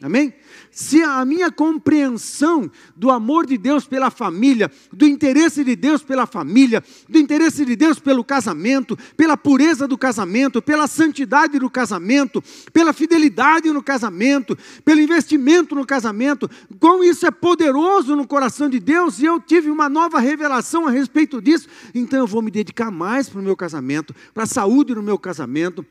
[0.00, 0.32] Amém?
[0.70, 6.26] se a minha compreensão do amor de Deus pela família, do interesse de Deus pela
[6.26, 12.42] família, do interesse de Deus pelo casamento, pela pureza do casamento, pela santidade do casamento,
[12.72, 18.78] pela fidelidade no casamento, pelo investimento no casamento, como isso é poderoso no coração de
[18.78, 22.90] Deus, e eu tive uma nova revelação a respeito disso, então eu vou me dedicar
[22.90, 25.84] mais para o meu casamento, para a saúde no meu casamento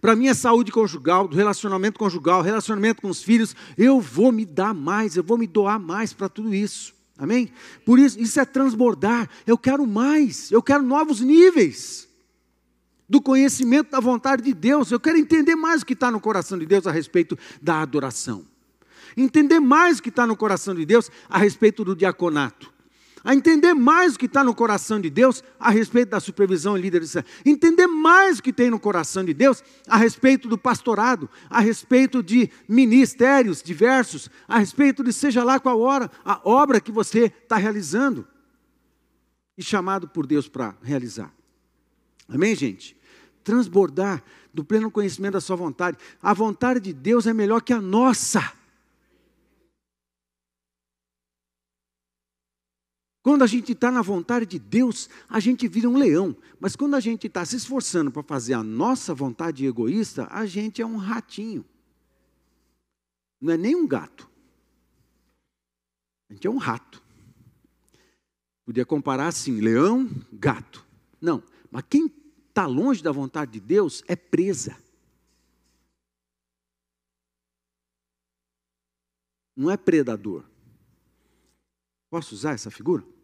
[0.00, 4.44] para a minha saúde conjugal, do relacionamento conjugal, relacionamento com os filhos, eu vou me
[4.44, 6.94] dar mais, eu vou me doar mais para tudo isso.
[7.18, 7.50] Amém?
[7.84, 9.28] Por isso, isso é transbordar.
[9.46, 12.06] Eu quero mais, eu quero novos níveis
[13.08, 14.90] do conhecimento da vontade de Deus.
[14.90, 18.44] Eu quero entender mais o que está no coração de Deus a respeito da adoração.
[19.16, 22.75] Entender mais o que está no coração de Deus a respeito do diaconato
[23.26, 26.80] a entender mais o que está no coração de Deus a respeito da supervisão e
[26.80, 31.58] liderança, entender mais o que tem no coração de Deus a respeito do pastorado, a
[31.58, 37.24] respeito de ministérios diversos, a respeito de seja lá qual hora a obra que você
[37.42, 38.24] está realizando
[39.58, 41.34] e chamado por Deus para realizar.
[42.28, 42.96] Amém, gente?
[43.42, 44.22] Transbordar
[44.54, 45.98] do pleno conhecimento da sua vontade.
[46.22, 48.52] A vontade de Deus é melhor que a nossa.
[53.26, 56.36] Quando a gente está na vontade de Deus, a gente vira um leão.
[56.60, 60.80] Mas quando a gente está se esforçando para fazer a nossa vontade egoísta, a gente
[60.80, 61.64] é um ratinho.
[63.40, 64.30] Não é nem um gato.
[66.30, 67.02] A gente é um rato.
[68.64, 70.86] Podia comparar assim: leão, gato.
[71.20, 72.08] Não, mas quem
[72.48, 74.76] está longe da vontade de Deus é presa.
[79.56, 80.44] Não é predador.
[82.08, 83.15] Posso usar essa figura?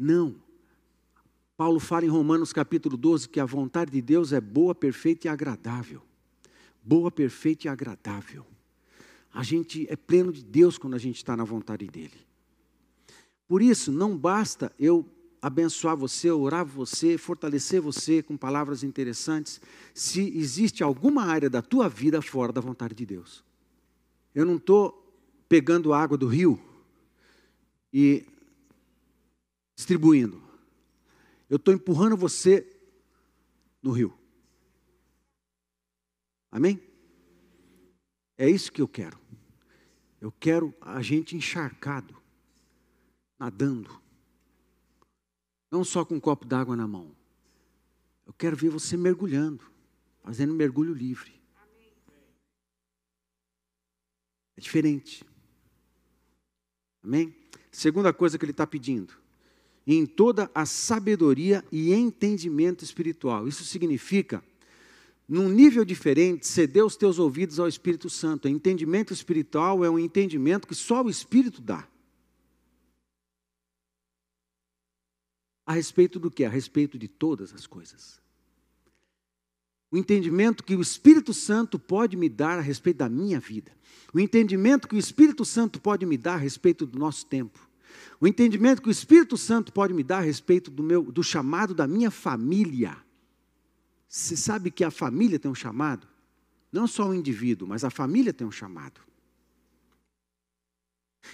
[0.00, 0.34] Não.
[1.58, 5.30] Paulo fala em Romanos capítulo 12 que a vontade de Deus é boa, perfeita e
[5.30, 6.00] agradável.
[6.82, 8.46] Boa, perfeita e agradável.
[9.30, 12.26] A gente é pleno de Deus quando a gente está na vontade dEle.
[13.46, 15.06] Por isso, não basta eu
[15.42, 19.60] abençoar você, orar você, fortalecer você com palavras interessantes,
[19.92, 23.44] se existe alguma área da tua vida fora da vontade de Deus.
[24.34, 25.14] Eu não estou
[25.46, 26.58] pegando água do rio
[27.92, 28.24] e
[29.80, 30.42] distribuindo.
[31.48, 32.68] Eu estou empurrando você
[33.82, 34.16] no rio.
[36.50, 36.82] Amém?
[38.36, 39.18] É isso que eu quero.
[40.20, 42.14] Eu quero a gente encharcado,
[43.38, 44.00] nadando.
[45.70, 47.16] Não só com um copo d'água na mão.
[48.26, 49.64] Eu quero ver você mergulhando,
[50.22, 51.40] fazendo mergulho livre.
[54.56, 55.24] É diferente.
[57.02, 57.34] Amém?
[57.72, 59.19] Segunda coisa que ele está pedindo.
[59.86, 63.48] Em toda a sabedoria e entendimento espiritual.
[63.48, 64.42] Isso significa,
[65.28, 68.48] num nível diferente, ceder os teus ouvidos ao Espírito Santo.
[68.48, 71.88] Entendimento espiritual é um entendimento que só o Espírito dá.
[75.64, 76.44] A respeito do que?
[76.44, 78.20] A respeito de todas as coisas.
[79.88, 83.72] O entendimento que o Espírito Santo pode me dar a respeito da minha vida.
[84.12, 87.69] O entendimento que o Espírito Santo pode me dar a respeito do nosso tempo.
[88.20, 91.74] O entendimento que o Espírito Santo pode me dar a respeito do, meu, do chamado
[91.74, 92.96] da minha família.
[94.08, 96.06] Você sabe que a família tem um chamado?
[96.72, 99.00] Não só o indivíduo, mas a família tem um chamado.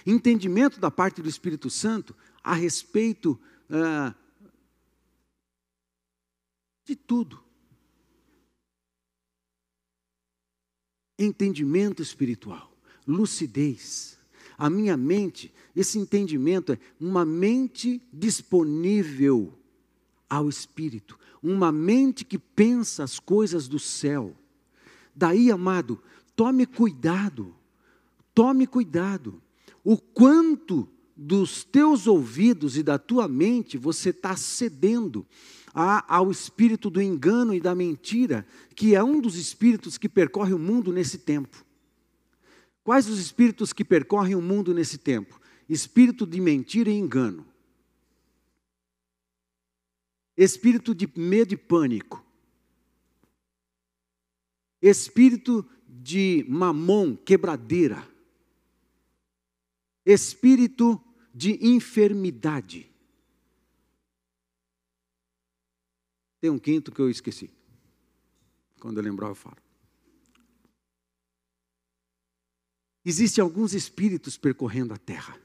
[0.05, 3.39] Entendimento da parte do Espírito Santo a respeito
[3.69, 4.13] ah,
[6.85, 7.43] de tudo.
[11.19, 12.71] Entendimento espiritual,
[13.07, 14.16] lucidez.
[14.57, 19.53] A minha mente, esse entendimento é uma mente disponível
[20.29, 24.35] ao Espírito, uma mente que pensa as coisas do céu.
[25.15, 26.01] Daí, amado,
[26.35, 27.55] tome cuidado,
[28.33, 29.41] tome cuidado.
[29.83, 35.25] O quanto dos teus ouvidos e da tua mente você está cedendo
[35.73, 40.59] ao espírito do engano e da mentira, que é um dos espíritos que percorre o
[40.59, 41.63] mundo nesse tempo.
[42.87, 45.41] Quais os espíritos que percorrem o mundo nesse tempo?
[45.67, 47.45] Espírito de mentira e engano.
[50.37, 52.25] Espírito de medo e pânico.
[54.81, 58.09] Espírito de mamon, quebradeira.
[60.05, 60.97] Espírito
[61.35, 62.89] de enfermidade.
[66.39, 67.51] Tem um quinto que eu esqueci.
[68.79, 69.66] Quando eu lembrar, eu falo.
[73.09, 75.39] Existem alguns espíritos percorrendo a terra.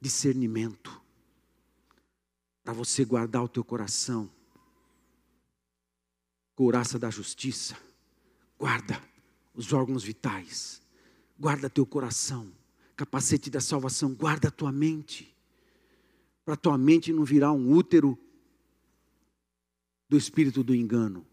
[0.00, 1.00] Discernimento.
[2.64, 4.28] Para você guardar o teu coração.
[6.56, 7.78] Couraça da justiça.
[8.58, 9.00] Guarda
[9.54, 10.82] os órgãos vitais.
[11.38, 12.50] Guarda teu coração.
[12.96, 14.12] Capacete da salvação.
[14.12, 15.32] Guarda a tua mente.
[16.44, 18.18] Para tua mente não virar um útero
[20.08, 21.24] do espírito do engano.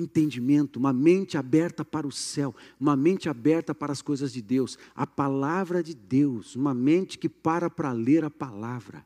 [0.00, 4.78] Entendimento, uma mente aberta para o céu, uma mente aberta para as coisas de Deus,
[4.94, 9.04] a palavra de Deus, uma mente que para para ler a palavra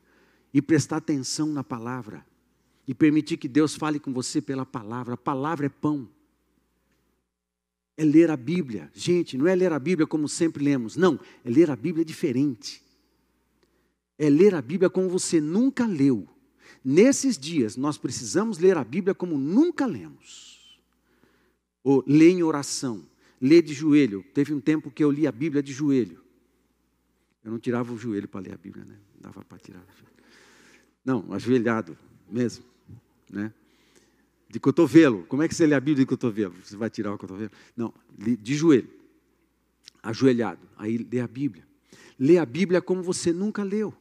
[0.53, 2.25] e prestar atenção na palavra
[2.87, 5.15] e permitir que Deus fale com você pela palavra.
[5.15, 6.07] A palavra é pão.
[7.97, 8.89] É ler a Bíblia.
[8.93, 12.83] Gente, não é ler a Bíblia como sempre lemos, não, é ler a Bíblia diferente.
[14.17, 16.27] É ler a Bíblia como você nunca leu.
[16.83, 20.54] Nesses dias, nós precisamos ler a Bíblia como nunca lemos.
[21.85, 23.05] Ou ler em oração,
[23.39, 24.25] ler de joelho.
[24.33, 26.19] Teve um tempo que eu li a Bíblia de joelho.
[27.43, 28.97] Eu não tirava o joelho para ler a Bíblia, né?
[29.13, 29.85] Não dava para tirar.
[31.05, 31.95] Não, ajoelhado
[32.27, 32.65] mesmo,
[33.31, 33.53] né?
[34.49, 35.25] De cotovelo.
[35.27, 36.55] Como é que você lê a Bíblia de cotovelo?
[36.63, 37.51] Você vai tirar o cotovelo?
[37.77, 38.89] Não, de joelho.
[40.01, 40.67] Ajoelhado.
[40.75, 41.67] Aí lê a Bíblia.
[42.17, 43.93] Lê a Bíblia como você nunca leu.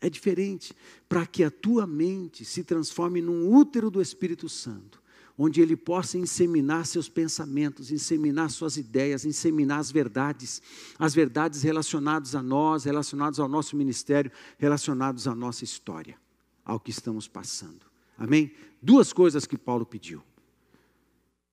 [0.00, 0.74] É diferente,
[1.08, 4.99] para que a tua mente se transforme num útero do Espírito Santo,
[5.42, 10.60] onde ele possa inseminar seus pensamentos, inseminar suas ideias, inseminar as verdades,
[10.98, 16.14] as verdades relacionadas a nós, relacionadas ao nosso ministério, relacionadas à nossa história,
[16.62, 17.86] ao que estamos passando.
[18.18, 18.52] Amém?
[18.82, 20.22] Duas coisas que Paulo pediu: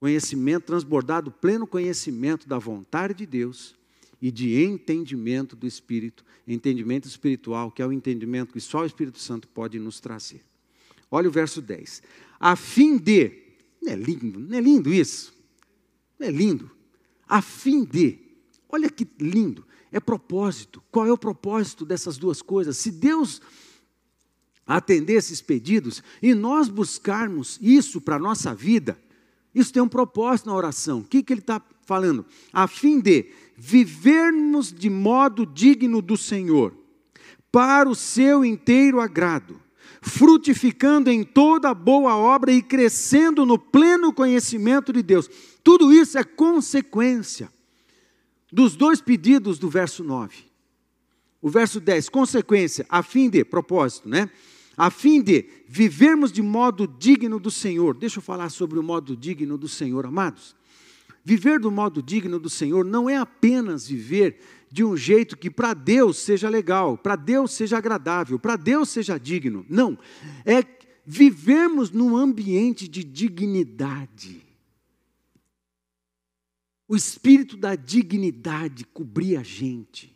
[0.02, 3.74] conhecimento transbordado, pleno conhecimento da vontade de Deus
[4.22, 9.20] e de entendimento do Espírito, entendimento espiritual, que é o entendimento que só o Espírito
[9.20, 10.44] Santo pode nos trazer.
[11.10, 12.04] Olha o verso 10.
[12.38, 13.47] A fim de,
[13.88, 15.34] não é lindo, não é lindo isso?
[16.20, 16.70] Não é lindo?
[17.28, 18.20] A fim de,
[18.68, 20.84] olha que lindo, é propósito.
[20.92, 22.78] Qual é o propósito dessas duas coisas?
[22.78, 23.42] Se Deus
[24.66, 29.00] atender esses pedidos e nós buscarmos isso para a nossa vida,
[29.56, 31.00] isso tem um propósito na oração.
[31.00, 32.26] O que, que ele está falando?
[32.52, 36.74] A fim de vivermos de modo digno do Senhor,
[37.50, 39.60] para o seu inteiro agrado,
[40.08, 45.30] frutificando em toda boa obra e crescendo no pleno conhecimento de Deus.
[45.64, 47.50] Tudo isso é consequência
[48.52, 50.36] dos dois pedidos do verso 9.
[51.42, 54.30] O verso 10, consequência, a fim de, propósito, né?
[54.76, 57.96] A fim de vivermos de modo digno do Senhor.
[57.96, 60.56] Deixa eu falar sobre o modo digno do Senhor, amados.
[61.24, 64.40] Viver do modo digno do Senhor não é apenas viver
[64.70, 69.18] de um jeito que para Deus seja legal, para Deus seja agradável, para Deus seja
[69.18, 69.66] digno.
[69.70, 69.98] Não,
[70.46, 70.64] é
[71.06, 74.46] vivermos num ambiente de dignidade.
[76.88, 80.16] O espírito da dignidade cobrir a gente.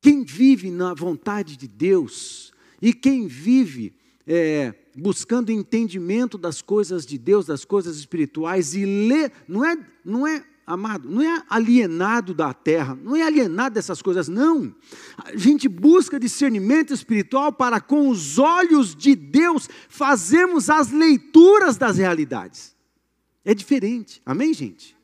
[0.00, 3.94] Quem vive na vontade de Deus e quem vive
[4.26, 10.26] é, buscando entendimento das coisas de Deus, das coisas espirituais e lê, não é, não
[10.26, 14.74] é amado, não é alienado da terra, não é alienado dessas coisas, não.
[15.18, 21.98] A gente busca discernimento espiritual para, com os olhos de Deus, fazermos as leituras das
[21.98, 22.74] realidades.
[23.44, 24.96] É diferente, amém, gente?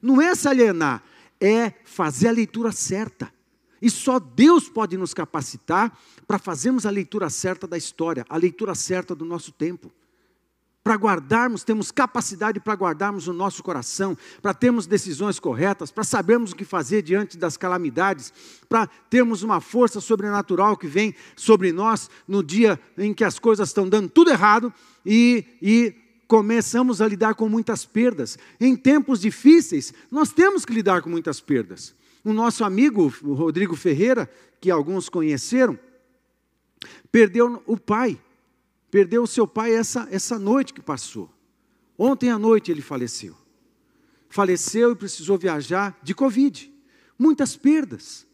[0.00, 1.02] Não é se alienar,
[1.40, 3.32] é fazer a leitura certa.
[3.80, 5.96] E só Deus pode nos capacitar
[6.26, 9.92] para fazermos a leitura certa da história, a leitura certa do nosso tempo.
[10.84, 16.50] Para guardarmos, temos capacidade para guardarmos o nosso coração, para termos decisões corretas, para sabermos
[16.50, 18.32] o que fazer diante das calamidades,
[18.68, 23.68] para termos uma força sobrenatural que vem sobre nós no dia em que as coisas
[23.68, 24.74] estão dando tudo errado
[25.06, 25.94] e, e
[26.26, 28.36] começamos a lidar com muitas perdas.
[28.58, 31.94] Em tempos difíceis, nós temos que lidar com muitas perdas.
[32.24, 34.28] O nosso amigo, o Rodrigo Ferreira,
[34.60, 35.78] que alguns conheceram,
[37.12, 38.18] perdeu o pai,
[38.92, 41.30] perdeu o seu pai essa, essa noite que passou.
[41.96, 43.34] Ontem à noite ele faleceu.
[44.28, 46.70] Faleceu e precisou viajar de Covid.
[47.18, 48.26] Muitas perdas.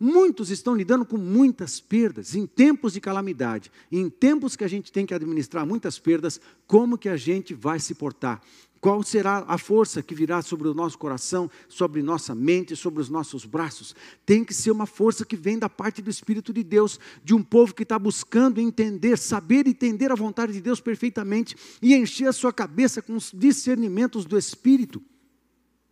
[0.00, 4.92] Muitos estão lidando com muitas perdas, em tempos de calamidade, em tempos que a gente
[4.92, 8.40] tem que administrar muitas perdas, como que a gente vai se portar?
[8.80, 13.08] Qual será a força que virá sobre o nosso coração, sobre nossa mente, sobre os
[13.08, 13.94] nossos braços?
[14.24, 17.42] Tem que ser uma força que vem da parte do Espírito de Deus, de um
[17.42, 22.32] povo que está buscando entender, saber entender a vontade de Deus perfeitamente e encher a
[22.32, 25.02] sua cabeça com os discernimentos do Espírito.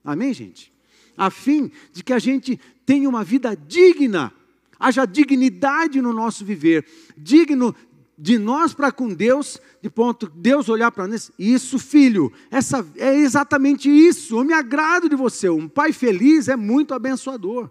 [0.04, 0.75] Amém, gente?
[1.16, 4.32] A fim de que a gente tenha uma vida digna,
[4.78, 6.86] haja dignidade no nosso viver,
[7.16, 7.74] digno
[8.18, 13.14] de nós para com Deus, de ponto Deus olhar para nós, isso, filho, essa é
[13.14, 14.38] exatamente isso.
[14.38, 15.48] Eu me agrado de você.
[15.48, 17.70] Um pai feliz é muito abençoador.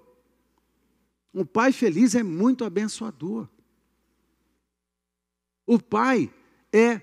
[1.33, 3.47] Um pai feliz é muito abençoador.
[5.65, 6.31] O pai
[6.71, 7.01] é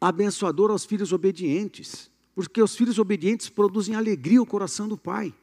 [0.00, 5.34] abençoador aos filhos obedientes, porque os filhos obedientes produzem alegria ao coração do pai.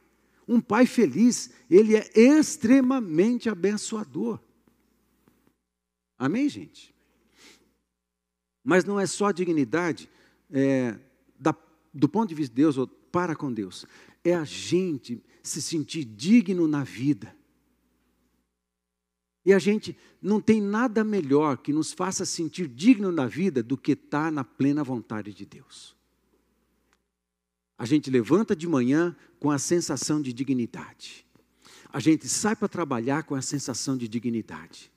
[0.46, 4.40] Um pai feliz, ele é extremamente abençoador.
[6.18, 6.94] Amém, gente?
[8.62, 10.08] Mas não é só dignidade
[10.50, 10.98] é,
[11.38, 11.54] da,
[11.92, 13.86] do ponto de vista de Deus ou para com Deus.
[14.22, 17.34] É a gente se sentir digno na vida.
[19.44, 23.76] E a gente não tem nada melhor que nos faça sentir digno na vida do
[23.76, 25.95] que estar tá na plena vontade de Deus.
[27.78, 31.26] A gente levanta de manhã com a sensação de dignidade.
[31.92, 34.90] A gente sai para trabalhar com a sensação de dignidade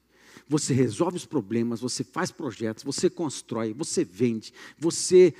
[0.50, 5.32] você resolve os problemas, você faz projetos, você constrói, você vende, você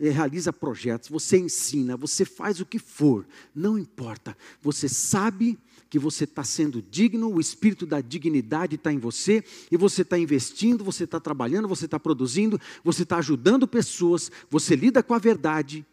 [0.00, 4.34] realiza projetos, você ensina, você faz o que for, não importa.
[4.62, 5.58] Você sabe
[5.90, 10.18] que você está sendo digno, o espírito da dignidade está em você, e você está
[10.18, 15.18] investindo, você está trabalhando, você está produzindo, você está ajudando pessoas, você lida com a
[15.18, 15.84] verdade,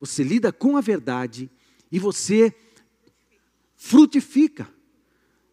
[0.00, 1.50] você lida com a verdade,
[1.92, 2.54] e você
[3.76, 4.68] frutifica.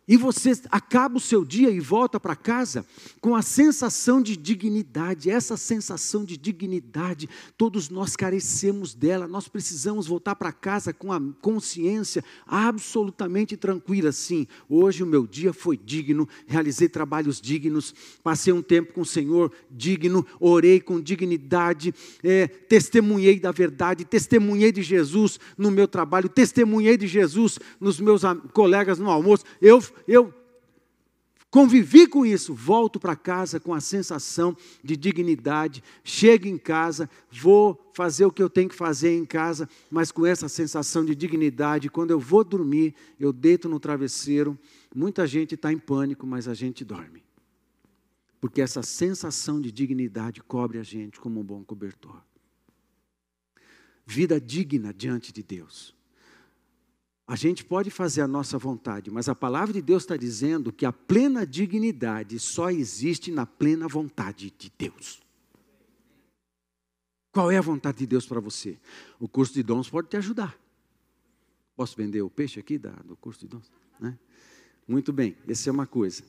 [0.08, 2.86] E você acaba o seu dia e volta para casa
[3.20, 5.30] com a sensação de dignidade.
[5.30, 7.28] Essa sensação de dignidade,
[7.58, 9.28] todos nós carecemos dela.
[9.28, 14.14] Nós precisamos voltar para casa com a consciência absolutamente tranquila.
[14.14, 17.94] Sim, hoje o meu dia foi digno, realizei trabalhos dignos,
[18.24, 21.94] passei um tempo com o Senhor digno, orei com dignidade,
[22.24, 28.22] é, testemunhei da verdade, testemunhei de Jesus no meu trabalho, testemunhei de Jesus nos meus
[28.54, 29.44] colegas no almoço.
[29.62, 30.34] Eu eu
[31.50, 37.92] convivi com isso, volto para casa com a sensação de dignidade, chego em casa, vou
[37.94, 41.90] fazer o que eu tenho que fazer em casa, mas com essa sensação de dignidade,
[41.90, 44.58] quando eu vou dormir, eu deito no travesseiro,
[44.94, 47.24] muita gente está em pânico, mas a gente dorme.
[48.40, 52.22] Porque essa sensação de dignidade cobre a gente como um bom cobertor.
[54.06, 55.97] Vida digna diante de Deus.
[57.28, 60.86] A gente pode fazer a nossa vontade, mas a palavra de Deus está dizendo que
[60.86, 65.22] a plena dignidade só existe na plena vontade de Deus.
[67.34, 68.80] Qual é a vontade de Deus para você?
[69.20, 70.58] O curso de dons pode te ajudar.
[71.76, 73.70] Posso vender o peixe aqui da, do curso de dons?
[74.00, 74.18] Né?
[74.88, 76.24] Muito bem, essa é uma coisa.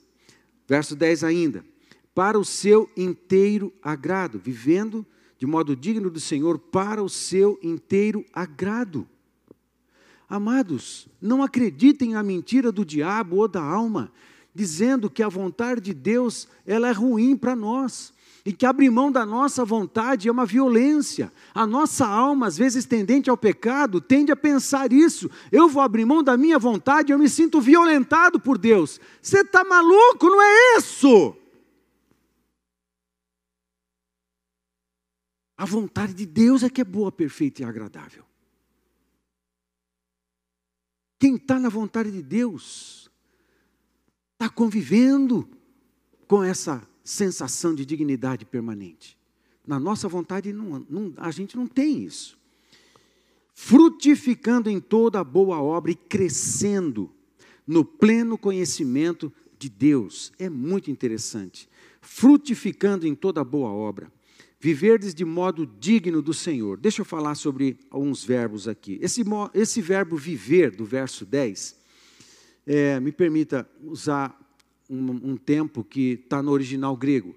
[0.66, 1.64] Verso 10 ainda.
[2.12, 5.06] Para o seu inteiro agrado, vivendo
[5.38, 9.08] de modo digno do Senhor, para o seu inteiro agrado.
[10.28, 14.12] Amados, não acreditem na mentira do diabo ou da alma,
[14.54, 18.12] dizendo que a vontade de Deus ela é ruim para nós
[18.44, 21.32] e que abrir mão da nossa vontade é uma violência.
[21.54, 25.30] A nossa alma, às vezes tendente ao pecado, tende a pensar isso.
[25.50, 29.00] Eu vou abrir mão da minha vontade, eu me sinto violentado por Deus.
[29.22, 30.26] Você está maluco?
[30.26, 31.36] Não é isso.
[35.56, 38.27] A vontade de Deus é que é boa, perfeita e agradável.
[41.18, 43.10] Quem está na vontade de Deus
[44.34, 45.48] está convivendo
[46.28, 49.18] com essa sensação de dignidade permanente.
[49.66, 52.38] Na nossa vontade, não, não, a gente não tem isso.
[53.54, 57.10] Frutificando em toda a boa obra e crescendo
[57.66, 60.32] no pleno conhecimento de Deus.
[60.38, 61.68] É muito interessante.
[62.00, 64.12] Frutificando em toda a boa obra.
[64.60, 66.78] Viverdes de modo digno do Senhor.
[66.78, 68.98] Deixa eu falar sobre alguns verbos aqui.
[69.00, 69.22] Esse,
[69.54, 71.76] esse verbo viver, do verso 10,
[72.66, 74.36] é, me permita usar
[74.90, 77.36] um, um tempo que está no original grego.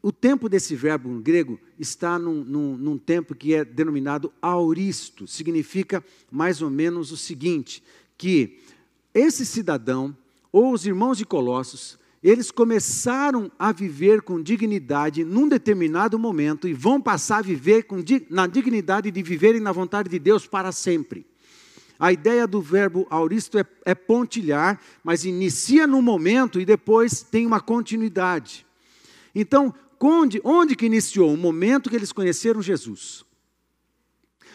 [0.00, 5.26] O tempo desse verbo grego está num, num, num tempo que é denominado auristo.
[5.26, 7.82] Significa mais ou menos o seguinte:
[8.16, 8.60] que
[9.12, 10.16] esse cidadão,
[10.52, 16.72] ou os irmãos de Colossos, eles começaram a viver com dignidade num determinado momento e
[16.72, 21.24] vão passar a viver com, na dignidade de viverem na vontade de Deus para sempre.
[21.98, 27.46] A ideia do verbo auristo é, é pontilhar, mas inicia num momento e depois tem
[27.46, 28.64] uma continuidade.
[29.34, 31.32] Então, onde, onde que iniciou?
[31.32, 33.24] O momento que eles conheceram Jesus.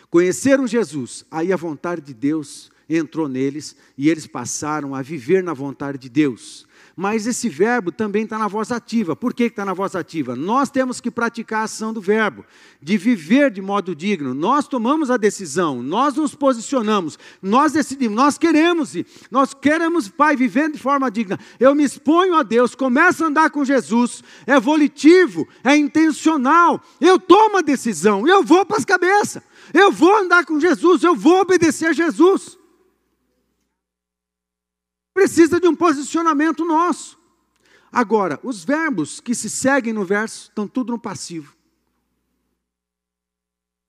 [0.09, 5.53] Conheceram Jesus, aí a vontade de Deus entrou neles e eles passaram a viver na
[5.53, 6.67] vontade de Deus.
[6.95, 9.15] Mas esse verbo também está na voz ativa.
[9.15, 10.35] Por que está na voz ativa?
[10.35, 12.45] Nós temos que praticar a ação do verbo,
[12.79, 14.33] de viver de modo digno.
[14.35, 20.35] Nós tomamos a decisão, nós nos posicionamos, nós decidimos, nós queremos ir, nós queremos, Pai,
[20.35, 21.39] viver de forma digna.
[21.59, 26.79] Eu me exponho a Deus, começo a andar com Jesus, é volitivo, é intencional.
[27.01, 29.41] Eu tomo a decisão, eu vou para as cabeças,
[29.73, 32.61] eu vou andar com Jesus, eu vou obedecer a Jesus
[35.13, 37.19] precisa de um posicionamento nosso.
[37.91, 41.55] Agora, os verbos que se seguem no verso estão tudo no passivo.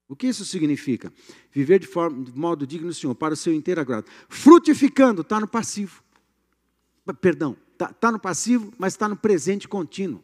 [0.06, 1.12] O que isso significa?
[1.50, 4.06] Viver de, forma, de modo digno Senhor, para o seu inteiro agrado.
[4.28, 6.02] Frutificando, está no passivo.
[7.20, 10.22] Perdão, está tá no passivo, mas está no presente contínuo.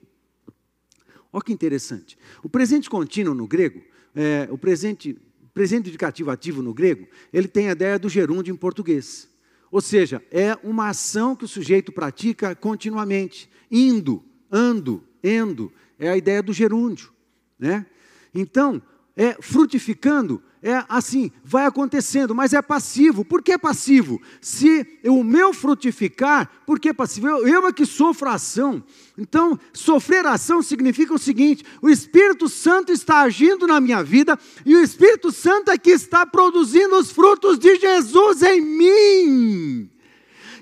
[1.32, 2.18] Olha que interessante.
[2.42, 3.82] O presente contínuo no grego,
[4.14, 5.18] é, o presente,
[5.54, 9.28] presente indicativo ativo no grego, ele tem a ideia do gerúndio em português.
[9.70, 16.16] Ou seja, é uma ação que o sujeito pratica continuamente, indo, ando, endo, é a
[16.16, 17.12] ideia do gerúndio,
[17.58, 17.86] né?
[18.34, 18.82] Então,
[19.16, 23.24] é frutificando, é assim, vai acontecendo, mas é passivo.
[23.24, 24.20] Por que passivo?
[24.40, 27.28] Se o meu frutificar, por que passivo?
[27.28, 28.82] Eu, eu é que sofro a ação.
[29.16, 34.76] Então, sofrer ação significa o seguinte: o Espírito Santo está agindo na minha vida e
[34.76, 39.90] o Espírito Santo é que está produzindo os frutos de Jesus em mim.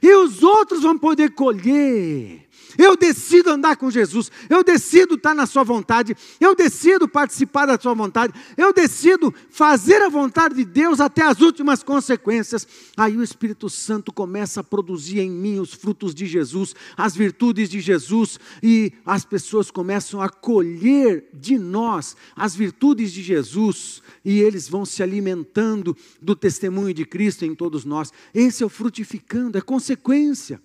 [0.00, 2.47] E os outros vão poder colher.
[2.76, 7.78] Eu decido andar com Jesus, eu decido estar na Sua vontade, eu decido participar da
[7.78, 12.66] Sua vontade, eu decido fazer a vontade de Deus até as últimas consequências.
[12.96, 17.68] Aí o Espírito Santo começa a produzir em mim os frutos de Jesus, as virtudes
[17.68, 24.40] de Jesus, e as pessoas começam a colher de nós as virtudes de Jesus, e
[24.40, 28.12] eles vão se alimentando do testemunho de Cristo em todos nós.
[28.34, 30.60] Esse é o frutificando, é consequência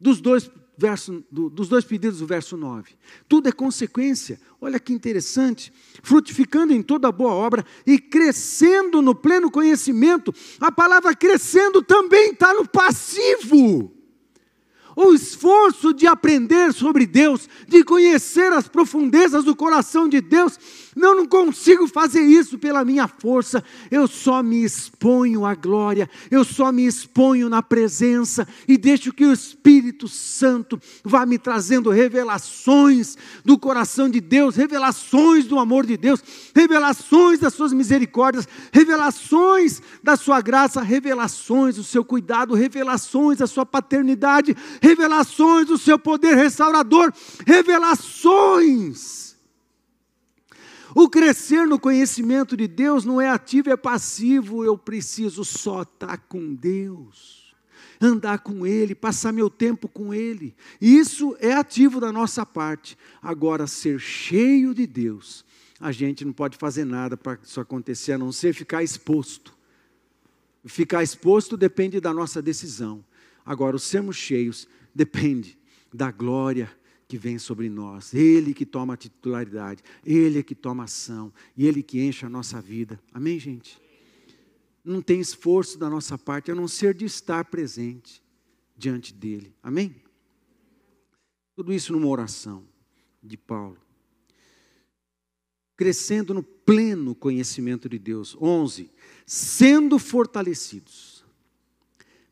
[0.00, 2.92] dos dois verso, do, dos dois pedidos do verso 9.
[3.28, 4.40] Tudo é consequência.
[4.60, 5.72] Olha que interessante.
[6.02, 10.34] Frutificando em toda boa obra e crescendo no pleno conhecimento.
[10.60, 13.92] A palavra crescendo também está no passivo
[14.96, 20.58] o esforço de aprender sobre Deus, de conhecer as profundezas do coração de Deus.
[20.94, 26.44] Não, não consigo fazer isso pela minha força, eu só me exponho à glória, eu
[26.44, 28.46] só me exponho na presença.
[28.68, 35.46] E deixo que o Espírito Santo vá me trazendo revelações do coração de Deus, revelações
[35.46, 36.22] do amor de Deus,
[36.54, 43.66] revelações das suas misericórdias, revelações da sua graça, revelações do seu cuidado, revelações da sua
[43.66, 47.12] paternidade, revelações do seu poder restaurador,
[47.46, 49.33] revelações
[50.94, 54.64] O crescer no conhecimento de Deus não é ativo, é passivo.
[54.64, 57.52] Eu preciso só estar com Deus,
[58.00, 60.54] andar com Ele, passar meu tempo com Ele.
[60.80, 62.96] Isso é ativo da nossa parte.
[63.20, 65.44] Agora, ser cheio de Deus,
[65.80, 69.52] a gente não pode fazer nada para isso acontecer, a não ser ficar exposto.
[70.64, 73.04] Ficar exposto depende da nossa decisão.
[73.44, 75.58] Agora, sermos cheios depende
[75.92, 76.70] da glória
[77.06, 78.14] que vem sobre nós.
[78.14, 82.60] Ele que toma a titularidade, Ele que toma ação, e Ele que enche a nossa
[82.60, 83.00] vida.
[83.12, 83.80] Amém, gente?
[84.84, 88.22] Não tem esforço da nossa parte a não ser de estar presente
[88.76, 89.54] diante dEle.
[89.62, 89.94] Amém?
[91.56, 92.64] Tudo isso numa oração
[93.22, 93.78] de Paulo.
[95.76, 98.36] Crescendo no pleno conhecimento de Deus.
[98.40, 98.90] 11.
[99.26, 101.24] Sendo fortalecidos.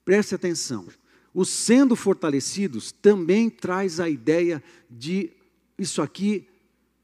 [0.05, 0.87] Preste atenção
[1.35, 5.33] o sendo fortalecidos também traz a ideia de
[5.79, 6.47] isso aqui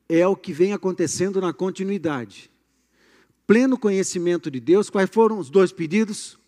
[0.09, 2.51] é o que vem acontecendo na continuidade.
[3.47, 6.39] Pleno conhecimento de Deus, quais foram os dois pedidos?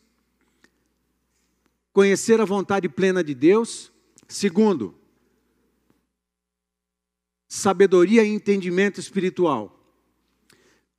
[1.92, 3.90] Conhecer a vontade plena de Deus.
[4.28, 4.94] Segundo,
[7.48, 9.76] sabedoria e entendimento espiritual.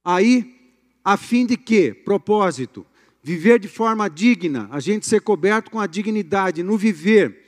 [0.03, 1.93] Aí, a fim de que?
[1.93, 2.85] Propósito
[3.23, 7.41] viver de forma digna, a gente ser coberto com a dignidade, no viver,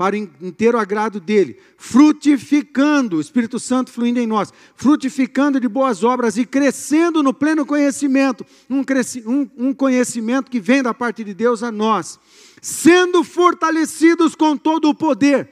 [0.00, 6.02] para o inteiro agrado dele, frutificando, o Espírito Santo fluindo em nós, frutificando de boas
[6.02, 8.80] obras e crescendo no pleno conhecimento, um,
[9.26, 12.18] um, um conhecimento que vem da parte de Deus a nós,
[12.62, 15.50] sendo fortalecidos com todo o poder.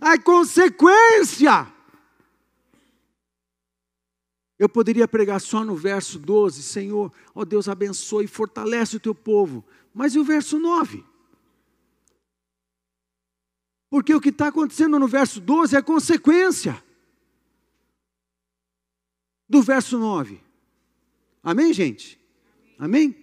[0.00, 1.66] A consequência
[4.60, 9.14] eu poderia pregar só no verso 12, Senhor, ó Deus, abençoe e fortalece o teu
[9.14, 9.64] povo.
[9.94, 11.02] Mas e o verso 9?
[13.88, 16.84] Porque o que está acontecendo no verso 12 é consequência
[19.48, 20.38] do verso 9.
[21.42, 22.20] Amém, gente?
[22.78, 23.16] Amém?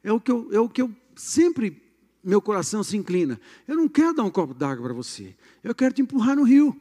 [0.00, 1.82] É o que eu, é o que eu sempre,
[2.22, 3.40] meu coração se inclina.
[3.66, 5.34] Eu não quero dar um copo d'água para você.
[5.64, 6.80] Eu quero te empurrar no rio.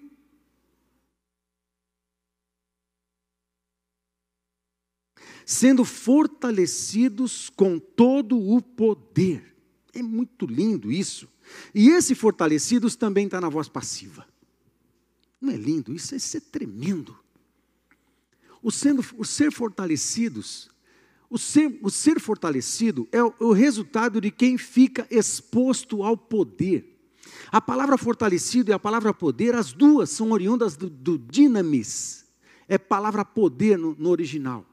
[5.47, 9.55] Sendo fortalecidos com todo o poder.
[9.93, 11.25] É muito lindo isso.
[11.73, 14.27] E esse fortalecidos também está na voz passiva.
[15.39, 15.95] Não é lindo?
[15.95, 17.17] Isso, isso é tremendo.
[18.61, 20.69] O, sendo, o ser fortalecidos,
[21.29, 26.99] o ser, o ser fortalecido é o, o resultado de quem fica exposto ao poder.
[27.49, 32.25] A palavra fortalecido e a palavra poder, as duas são oriundas do, do dinamis.
[32.67, 34.65] É palavra poder no, no original.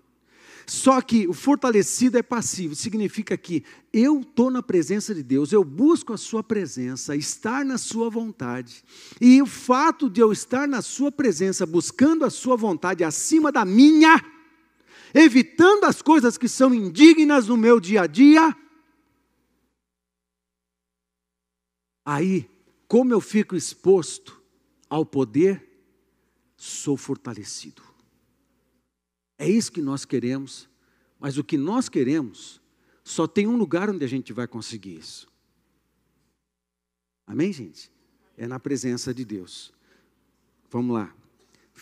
[0.67, 5.63] Só que o fortalecido é passivo, significa que eu estou na presença de Deus, eu
[5.63, 8.83] busco a Sua presença, estar na Sua vontade.
[9.21, 13.65] E o fato de eu estar na Sua presença, buscando a Sua vontade acima da
[13.65, 14.23] minha,
[15.13, 18.57] evitando as coisas que são indignas no meu dia a dia,
[22.05, 22.49] aí,
[22.89, 24.43] como eu fico exposto
[24.89, 25.63] ao poder,
[26.57, 27.94] sou fortalecido.
[29.45, 30.67] É isso que nós queremos,
[31.21, 32.63] mas o que nós queremos,
[33.05, 35.29] só tem um lugar onde a gente vai conseguir isso.
[37.27, 37.93] Amém, gente?
[38.39, 39.71] É na presença de Deus.
[40.71, 41.15] Vamos lá,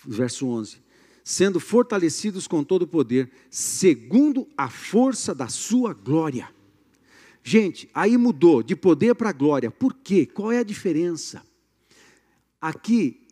[0.05, 0.83] verso 11.
[1.23, 6.53] Sendo fortalecidos com todo o poder, segundo a força da sua glória.
[7.45, 9.71] Gente, aí mudou de poder para glória.
[9.71, 10.27] Por quê?
[10.27, 11.47] Qual é a diferença?
[12.61, 13.25] Aqui,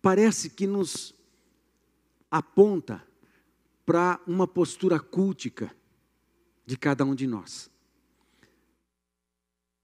[0.00, 1.17] parece que nos
[2.30, 3.02] aponta
[3.84, 5.70] para uma postura cultica
[6.66, 7.70] de cada um de nós.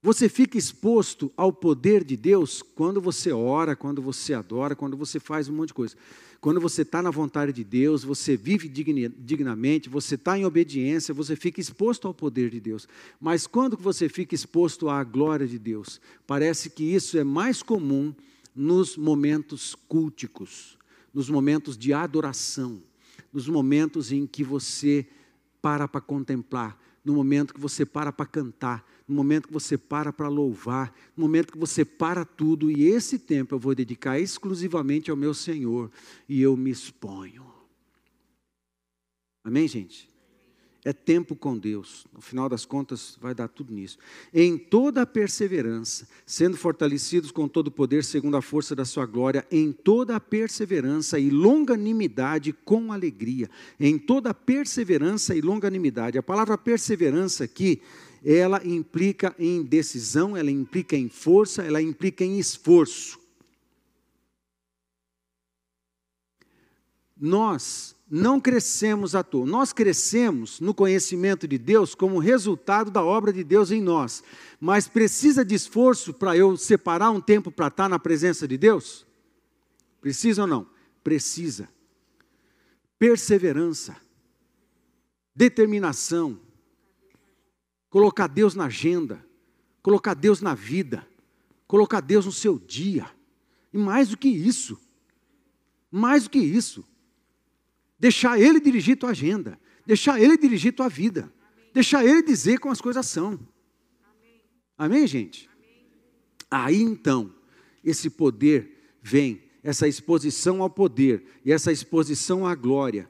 [0.03, 5.19] Você fica exposto ao poder de Deus quando você ora, quando você adora, quando você
[5.19, 5.97] faz um monte de coisa.
[6.43, 11.35] Quando você está na vontade de Deus, você vive dignamente, você está em obediência, você
[11.35, 12.87] fica exposto ao poder de Deus.
[13.19, 18.15] Mas quando você fica exposto à glória de Deus, parece que isso é mais comum
[18.55, 20.77] nos momentos culticos,
[21.15, 22.83] nos momentos de adoração,
[23.33, 25.07] nos momentos em que você
[25.63, 30.13] para para contemplar, no momento que você para para cantar, no momento que você para
[30.13, 35.11] para louvar, no momento que você para tudo, e esse tempo eu vou dedicar exclusivamente
[35.11, 35.91] ao meu Senhor,
[36.29, 37.47] e eu me exponho.
[39.45, 40.14] Amém, gente?
[40.85, 42.07] É tempo com Deus.
[42.13, 43.97] No final das contas, vai dar tudo nisso.
[44.33, 49.07] Em toda a perseverança, sendo fortalecidos com todo o poder, segundo a força da sua
[49.07, 53.49] glória, em toda a perseverança e longanimidade com alegria.
[53.81, 56.19] Em toda a perseverança e longanimidade.
[56.19, 57.81] A palavra perseverança aqui,
[58.23, 63.25] ela implica em decisão, ela implica em força, ela implica em esforço.
[67.25, 69.45] nós não crescemos à toa.
[69.45, 74.23] Nós crescemos no conhecimento de Deus como resultado da obra de Deus em nós.
[74.61, 79.05] Mas precisa de esforço para eu separar um tempo para estar na presença de Deus?
[80.01, 80.65] Precisa ou não?
[81.03, 81.69] Precisa.
[83.01, 83.97] Perseverança,
[85.35, 86.39] determinação,
[87.91, 89.27] colocar Deus na agenda,
[89.83, 91.05] colocar Deus na vida,
[91.67, 93.11] colocar Deus no seu dia.
[93.73, 94.79] E mais do que isso,
[95.91, 96.85] mais do que isso,
[97.99, 101.71] deixar Ele dirigir tua agenda, deixar Ele dirigir tua vida, Amém.
[101.73, 103.39] deixar Ele dizer como as coisas são.
[104.05, 104.41] Amém,
[104.77, 105.49] Amém gente?
[105.53, 105.87] Amém.
[106.51, 107.33] Aí então,
[107.83, 113.09] esse poder vem, essa exposição ao poder e essa exposição à glória,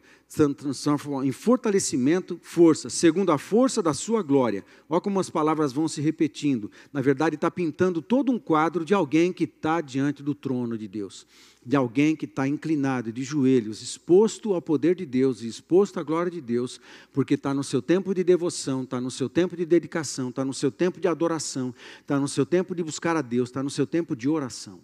[1.25, 4.65] em fortalecimento, força, segundo a força da sua glória.
[4.89, 6.71] Olha como as palavras vão se repetindo.
[6.93, 10.89] Na verdade, está pintando todo um quadro de alguém que está diante do trono de
[10.89, 11.27] Deus,
[11.65, 16.03] de alguém que está inclinado de joelhos, exposto ao poder de Deus e exposto à
[16.03, 16.81] glória de Deus,
[17.13, 20.53] porque está no seu tempo de devoção, está no seu tempo de dedicação, está no
[20.53, 23.87] seu tempo de adoração, está no seu tempo de buscar a Deus, está no seu
[23.87, 24.81] tempo de oração.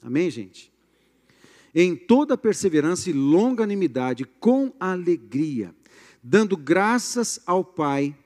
[0.00, 0.72] Amém, gente?
[1.74, 5.74] em toda perseverança e longanimidade, com alegria,
[6.22, 8.16] dando graças ao Pai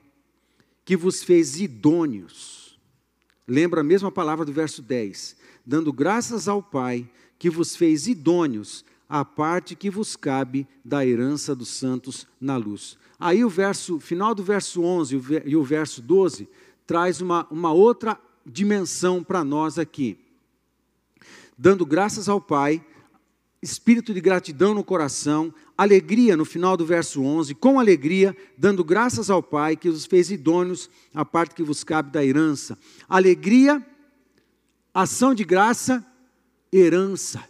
[0.83, 2.77] que vos fez idôneos.
[3.47, 8.83] Lembra a mesma palavra do verso 10: dando graças ao Pai que vos fez idôneos
[9.09, 12.97] a parte que vos cabe da herança dos santos na luz.
[13.19, 16.47] Aí o verso, final do verso 11 e o verso 12
[16.85, 20.17] traz uma, uma outra dimensão para nós aqui.
[21.57, 22.83] Dando graças ao Pai
[23.61, 29.29] espírito de gratidão no coração, alegria no final do verso 11, com alegria, dando graças
[29.29, 32.77] ao Pai que os fez idôneos à parte que vos cabe da herança.
[33.09, 33.85] Alegria,
[34.93, 36.05] ação de graça,
[36.71, 37.43] herança.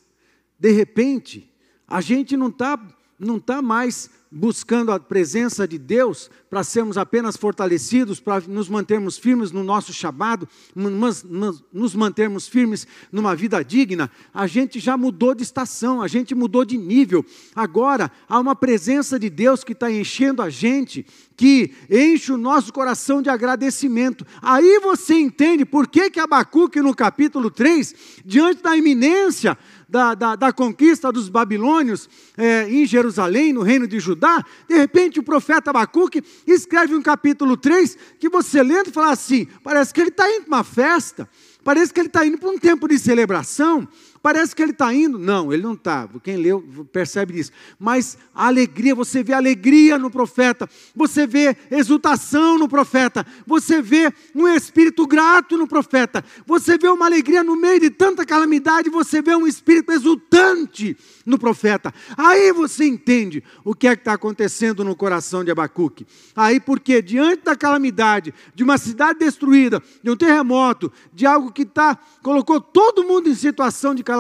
[0.59, 1.53] De repente,
[1.87, 2.79] a gente não está
[3.19, 9.17] não tá mais buscando a presença de Deus para sermos apenas fortalecidos, para nos mantermos
[9.17, 15.43] firmes no nosso chamado, nos mantermos firmes numa vida digna, a gente já mudou de
[15.43, 17.25] estação, a gente mudou de nível.
[17.55, 21.05] Agora há uma presença de Deus que está enchendo a gente,
[21.35, 24.25] que enche o nosso coração de agradecimento.
[24.41, 27.93] Aí você entende por que, que Abacuque, no capítulo 3,
[28.25, 29.57] diante da iminência,
[29.87, 34.26] da, da, da conquista dos babilônios é, em Jerusalém, no reino de Judá,
[34.67, 39.93] de repente o profeta Abacuque escreve um capítulo 3 que você lendo fala assim: parece
[39.93, 41.29] que ele está indo para uma festa,
[41.63, 43.87] parece que ele está indo para um tempo de celebração,
[44.27, 45.17] Parece que ele está indo.
[45.17, 46.05] Não, ele não está.
[46.21, 46.61] Quem leu
[46.91, 47.49] percebe isso.
[47.79, 54.13] Mas a alegria, você vê alegria no profeta, você vê exultação no profeta, você vê
[54.35, 59.21] um espírito grato no profeta, você vê uma alegria no meio de tanta calamidade, você
[59.21, 61.93] vê um espírito exultante no profeta.
[62.17, 66.05] Aí você entende o que é que está acontecendo no coração de Abacuque.
[66.35, 71.63] Aí, porque diante da calamidade, de uma cidade destruída, de um terremoto, de algo que
[71.65, 74.16] tá, colocou todo mundo em situação de calamidade.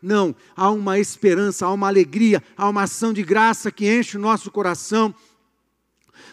[0.00, 4.20] Não, há uma esperança, há uma alegria, há uma ação de graça que enche o
[4.20, 5.14] nosso coração.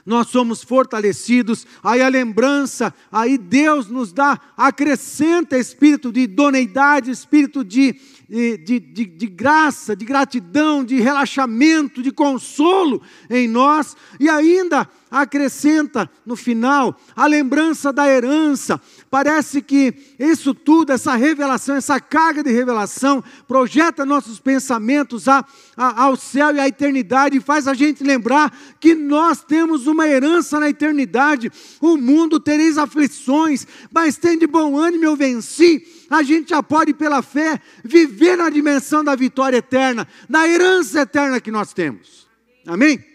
[0.06, 7.64] Nós somos fortalecidos, aí a lembrança, aí Deus nos dá, acrescenta espírito de idoneidade, espírito
[7.64, 8.00] de,
[8.30, 16.08] de, de, de, graça, de gratidão, de relaxamento, de consolo em nós, e ainda acrescenta
[16.24, 18.80] no final a lembrança da herança.
[19.10, 25.44] Parece que isso tudo, essa revelação, essa carga de revelação, projeta nossos pensamentos a,
[25.76, 30.08] a, ao céu e à eternidade e faz a gente lembrar que nós temos uma
[30.08, 31.52] herança na eternidade.
[31.82, 35.99] O mundo tereis aflições, mas tem de bom ânimo, eu venci.
[36.10, 41.40] A gente já pode, pela fé, viver na dimensão da vitória eterna, na herança eterna
[41.40, 42.28] que nós temos.
[42.66, 43.09] Amém?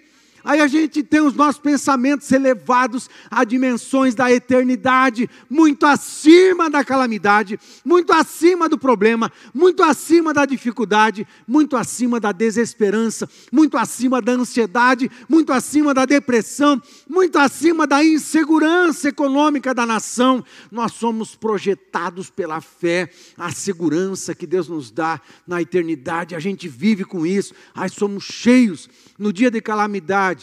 [0.45, 6.85] Aí a gente tem os nossos pensamentos elevados a dimensões da eternidade, muito acima da
[6.85, 14.21] calamidade, muito acima do problema, muito acima da dificuldade, muito acima da desesperança, muito acima
[14.21, 20.45] da ansiedade, muito acima da depressão, muito acima da insegurança econômica da nação.
[20.71, 26.69] Nós somos projetados pela fé, a segurança que Deus nos dá na eternidade, a gente
[26.69, 28.91] vive com isso, aí somos cheios.
[29.17, 30.34] No dia de calamidade,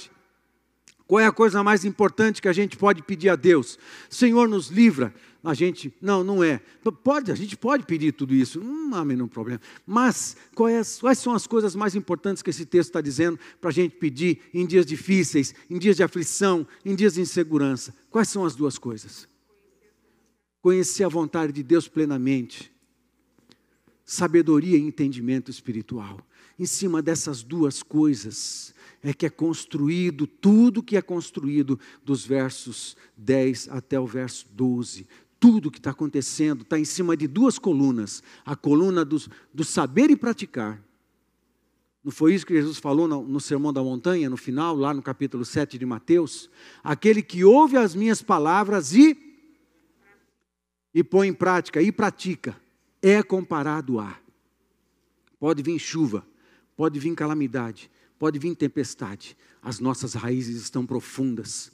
[1.11, 3.77] qual é a coisa mais importante que a gente pode pedir a Deus?
[4.09, 5.13] Senhor, nos livra.
[5.43, 6.61] A gente, não, não é.
[7.03, 9.59] Pode, a gente pode pedir tudo isso, não há nenhum problema.
[9.85, 13.73] Mas quais, quais são as coisas mais importantes que esse texto está dizendo para a
[13.73, 17.93] gente pedir em dias difíceis, em dias de aflição, em dias de insegurança?
[18.09, 19.27] Quais são as duas coisas?
[20.61, 22.71] Conhecer a vontade de Deus plenamente
[24.05, 26.25] sabedoria e entendimento espiritual.
[26.57, 32.95] Em cima dessas duas coisas é que é construído tudo que é construído dos versos
[33.17, 35.07] 10 até o verso 12.
[35.39, 39.17] Tudo que está acontecendo está em cima de duas colunas: a coluna do,
[39.53, 40.81] do saber e praticar.
[42.03, 45.03] Não foi isso que Jesus falou no, no Sermão da Montanha, no final, lá no
[45.03, 46.49] capítulo 7 de Mateus?
[46.83, 49.15] Aquele que ouve as minhas palavras e,
[50.93, 52.55] e põe em prática, e pratica,
[53.01, 54.17] é comparado a.
[55.39, 56.25] Pode vir chuva,
[56.75, 57.89] pode vir calamidade,
[58.21, 59.35] pode vir tempestade.
[59.63, 61.71] As nossas raízes estão profundas,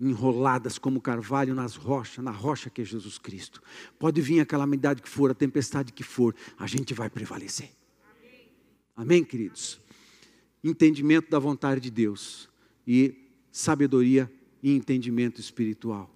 [0.00, 3.62] enroladas como carvalho nas rochas, na rocha que é Jesus Cristo.
[3.98, 7.68] Pode vir a calamidade que for, a tempestade que for, a gente vai prevalecer.
[8.96, 9.78] Amém, queridos?
[10.64, 12.48] Entendimento da vontade de Deus
[12.86, 13.14] e
[13.50, 14.32] sabedoria
[14.62, 16.10] e entendimento espiritual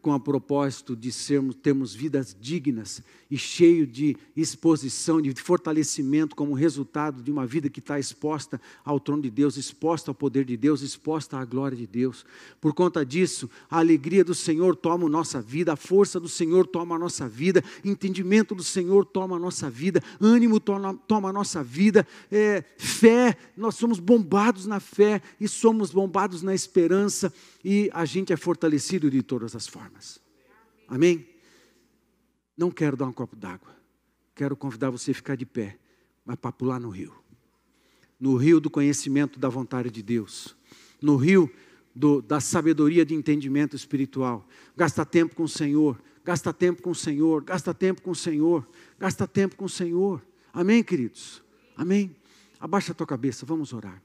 [0.00, 6.54] com a propósito de sermos, termos vidas dignas e cheio de exposição, de fortalecimento como
[6.54, 10.56] resultado de uma vida que está exposta ao trono de Deus, exposta ao poder de
[10.56, 12.24] Deus, exposta à glória de Deus.
[12.60, 16.66] Por conta disso, a alegria do Senhor toma a nossa vida, a força do Senhor
[16.66, 21.32] toma a nossa vida, entendimento do Senhor toma a nossa vida, ânimo toma, toma a
[21.32, 27.32] nossa vida, é, fé, nós somos bombados na fé e somos bombados na esperança
[27.64, 29.89] e a gente é fortalecido de todas as formas.
[30.90, 31.26] Amém?
[32.56, 33.74] Não quero dar um copo d'água.
[34.34, 35.78] Quero convidar você a ficar de pé,
[36.24, 37.14] mas para pular no rio.
[38.18, 40.56] No rio do conhecimento da vontade de Deus.
[41.00, 41.50] No rio
[41.94, 44.46] do, da sabedoria de entendimento espiritual.
[44.76, 46.00] Gasta tempo com o Senhor.
[46.24, 47.42] Gasta tempo com o Senhor.
[47.44, 48.68] Gasta tempo com o Senhor.
[48.98, 50.22] Gasta tempo com o Senhor.
[50.52, 51.42] Amém, queridos?
[51.76, 52.14] Amém?
[52.58, 54.02] Abaixa a tua cabeça, vamos orar.